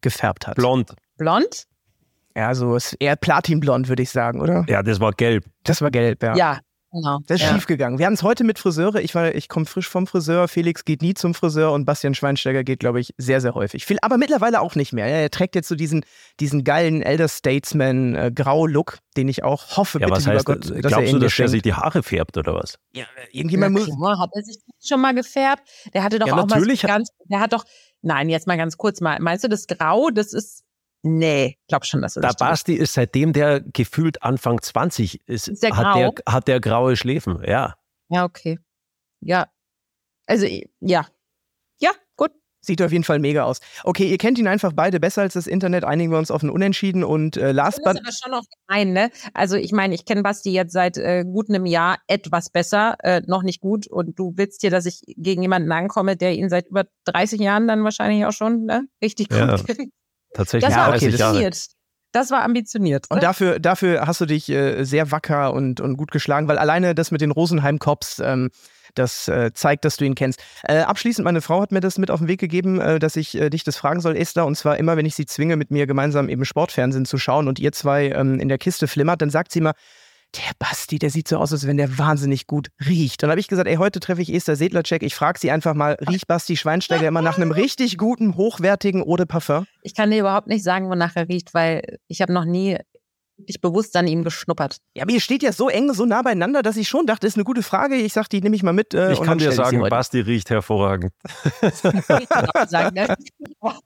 [0.00, 0.56] gefärbt hat?
[0.56, 0.94] Blond.
[1.18, 1.66] Blond?
[2.36, 4.66] Ja, so ist eher Platinblond, würde ich sagen, oder?
[4.68, 5.44] Ja, das war gelb.
[5.64, 6.36] Das war gelb, ja.
[6.36, 6.58] Ja,
[6.92, 7.20] genau.
[7.26, 7.54] Das ist ja.
[7.54, 7.98] schiefgegangen.
[7.98, 9.00] Wir hatten es heute mit Friseure.
[9.00, 10.46] Ich, war- ich komme frisch vom Friseur.
[10.46, 13.86] Felix geht nie zum Friseur und Bastian Schweinsteiger geht, glaube ich, sehr, sehr häufig.
[13.86, 15.06] Viel, aber mittlerweile auch nicht mehr.
[15.06, 16.04] Er trägt jetzt so diesen,
[16.38, 20.44] diesen geilen Elder Statesman äh, Grau-Look, den ich auch hoffe, Ja, bitte, was lieber heißt,
[20.44, 22.76] Gott, dass er glaubst ihn du, dass er sich die Haare färbt oder was?
[22.92, 23.88] Ja, irgendjemand muss.
[24.18, 25.62] hat er sich schon mal gefärbt?
[25.94, 27.64] Der hatte doch Ja, auch natürlich mal ganz, der hat doch,
[28.02, 30.64] nein, jetzt mal ganz kurz mal, meinst du das Grau, das ist,
[31.06, 32.38] nee, glaub schon, dass er tut.
[32.38, 36.96] Basti ist seitdem der gefühlt Anfang 20 ist, Ist der hat, der, hat der graue
[36.96, 37.42] Schläfen.
[37.46, 37.76] Ja.
[38.08, 38.58] Ja, okay.
[39.20, 39.46] Ja.
[40.26, 40.46] Also,
[40.80, 41.06] ja.
[41.78, 42.32] Ja, gut.
[42.60, 43.60] Sieht auf jeden Fall mega aus.
[43.84, 45.84] Okay, ihr kennt ihn einfach beide besser als das Internet.
[45.84, 48.44] Einigen wir uns auf ein Unentschieden und äh, last Das but ist aber schon auch
[48.66, 49.10] gemein, ne?
[49.34, 53.22] Also ich meine, ich kenne Basti jetzt seit äh, gut einem Jahr etwas besser, äh,
[53.26, 53.86] noch nicht gut.
[53.86, 57.68] Und du willst hier, dass ich gegen jemanden ankomme, der ihn seit über 30 Jahren
[57.68, 58.88] dann wahrscheinlich auch schon ne?
[59.00, 59.56] richtig gut Ja.
[59.66, 59.92] kennt.
[60.36, 61.34] Tatsächlich Das war auch 30 Jahre.
[61.34, 61.66] passiert.
[62.12, 63.06] Das war ambitioniert.
[63.10, 66.94] Und dafür, dafür hast du dich äh, sehr wacker und, und gut geschlagen, weil alleine
[66.94, 68.50] das mit den Rosenheim-Cops, ähm,
[68.94, 70.42] das äh, zeigt, dass du ihn kennst.
[70.62, 73.34] Äh, abschließend, meine Frau hat mir das mit auf den Weg gegeben, äh, dass ich
[73.34, 74.46] äh, dich das fragen soll, Esther.
[74.46, 77.58] Und zwar immer, wenn ich sie zwinge, mit mir gemeinsam eben Sportfernsehen zu schauen und
[77.58, 79.72] ihr zwei ähm, in der Kiste flimmert, dann sagt sie immer,
[80.34, 83.22] der Basti, der sieht so aus, als wenn der wahnsinnig gut riecht.
[83.22, 85.02] Dann habe ich gesagt, ey, heute treffe ich Esther Sedlacek.
[85.02, 89.16] Ich frage sie einfach mal, riecht Basti Schweinsteiger immer nach einem richtig guten, hochwertigen Eau
[89.16, 89.66] de Parfum?
[89.82, 92.76] Ich kann dir überhaupt nicht sagen, wonach er riecht, weil ich habe noch nie
[93.38, 94.78] wirklich bewusst an ihm geschnuppert.
[94.94, 97.36] Ja, aber ihr steht ja so eng, so nah beieinander, dass ich schon dachte, ist
[97.36, 97.96] eine gute Frage.
[97.96, 98.94] Ich sag, die nehme ich mal mit.
[98.94, 99.80] Äh, ich und kann dann dir ich sagen.
[99.88, 101.12] Basti riecht hervorragend.
[102.68, 103.14] sagen, ne?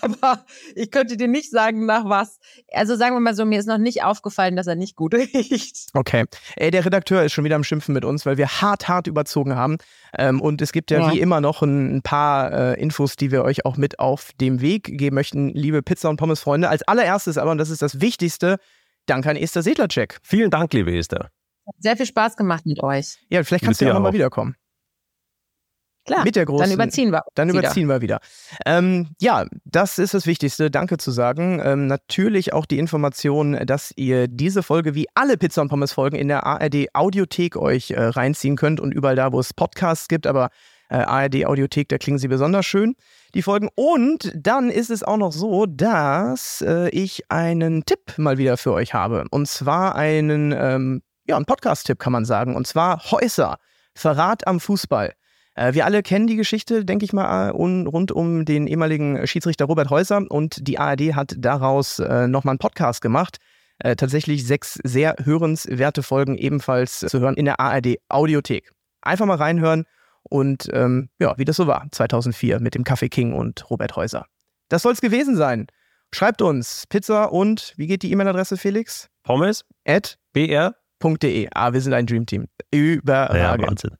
[0.00, 0.44] Aber
[0.74, 2.38] ich könnte dir nicht sagen, nach was.
[2.72, 5.88] Also sagen wir mal so, mir ist noch nicht aufgefallen, dass er nicht gut riecht.
[5.94, 6.24] Okay.
[6.56, 9.54] Ey, der Redakteur ist schon wieder am Schimpfen mit uns, weil wir hart, hart überzogen
[9.56, 9.78] haben.
[10.16, 11.12] Ähm, und es gibt ja, Ja.
[11.12, 14.60] wie immer noch ein, ein paar äh, Infos, die wir euch auch mit auf dem
[14.60, 16.68] Weg geben möchten, liebe Pizza- und Pommes-Freunde.
[16.68, 18.58] Als allererstes aber, und das ist das Wichtigste,
[19.08, 20.18] danke an Esther Sedlacek.
[20.22, 21.30] Vielen Dank, liebe Esther.
[21.66, 23.18] Hat Sehr viel Spaß gemacht mit euch.
[23.28, 24.56] Ja, vielleicht kannst du Mit ja auch nochmal wiederkommen.
[26.08, 26.24] Klar.
[26.24, 26.64] Mit der großen.
[26.64, 27.22] Dann überziehen wir.
[27.34, 27.58] Dann wieder.
[27.60, 28.20] überziehen wir wieder.
[28.64, 30.70] Ähm, ja, das ist das Wichtigste.
[30.70, 31.60] Danke zu sagen.
[31.62, 36.16] Ähm, natürlich auch die Information, dass ihr diese Folge wie alle Pizza und Pommes Folgen
[36.16, 40.26] in der ARD Audiothek euch äh, reinziehen könnt und überall da, wo es Podcasts gibt.
[40.26, 40.48] Aber
[40.88, 42.94] äh, ARD Audiothek, da klingen sie besonders schön,
[43.34, 43.68] die Folgen.
[43.74, 48.72] Und dann ist es auch noch so, dass äh, ich einen Tipp mal wieder für
[48.72, 49.24] euch habe.
[49.30, 52.56] Und zwar einen, ähm, ja, einen Podcast-Tipp kann man sagen.
[52.56, 53.58] Und zwar Häuser.
[53.94, 55.12] Verrat am Fußball.
[55.56, 59.26] Äh, Wir alle kennen die Geschichte, denke ich mal, äh, un- rund um den ehemaligen
[59.26, 63.38] Schiedsrichter Robert Häuser und die ARD hat daraus äh, nochmal einen Podcast gemacht.
[63.80, 68.70] Äh, tatsächlich sechs sehr hörenswerte Folgen ebenfalls zu hören in der ARD Audiothek.
[69.02, 69.84] Einfach mal reinhören
[70.22, 74.26] und ähm, ja, wie das so war 2004 mit dem Kaffee King und Robert Häuser.
[74.68, 75.66] Das soll es gewesen sein.
[76.12, 79.08] Schreibt uns Pizza und wie geht die E-Mail-Adresse, Felix?
[79.22, 80.74] Pommes, At BR.
[81.00, 81.48] .de.
[81.54, 82.48] Ah, wir sind ein Dreamteam.
[82.70, 83.68] Überragend.
[83.68, 83.96] Wahnsinn.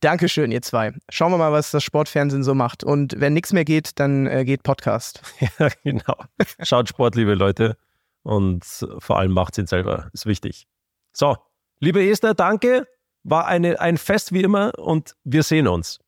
[0.00, 0.92] Dankeschön, ihr zwei.
[1.10, 2.82] Schauen wir mal, was das Sportfernsehen so macht.
[2.82, 5.22] Und wenn nichts mehr geht, dann äh, geht Podcast.
[5.58, 6.16] Ja, genau.
[6.62, 7.76] Schaut Sport, liebe Leute.
[8.22, 8.64] Und
[8.98, 10.08] vor allem macht ihn selber.
[10.12, 10.66] Ist wichtig.
[11.12, 11.36] So,
[11.78, 12.86] liebe Esther, danke.
[13.24, 15.98] War eine, ein Fest wie immer und wir sehen uns.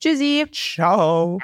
[0.00, 0.46] Tschüssi.
[0.52, 1.38] Ciao.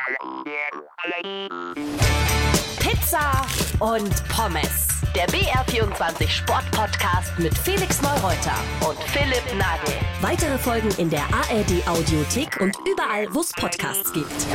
[2.79, 3.47] Pizza
[3.79, 4.89] und Pommes.
[5.15, 8.55] Der BR24 Sport Podcast mit Felix Neureuter
[8.87, 9.95] und Philipp Nagel.
[10.21, 14.47] Weitere Folgen in der ARD Audiothek und überall, wo es Podcasts gibt.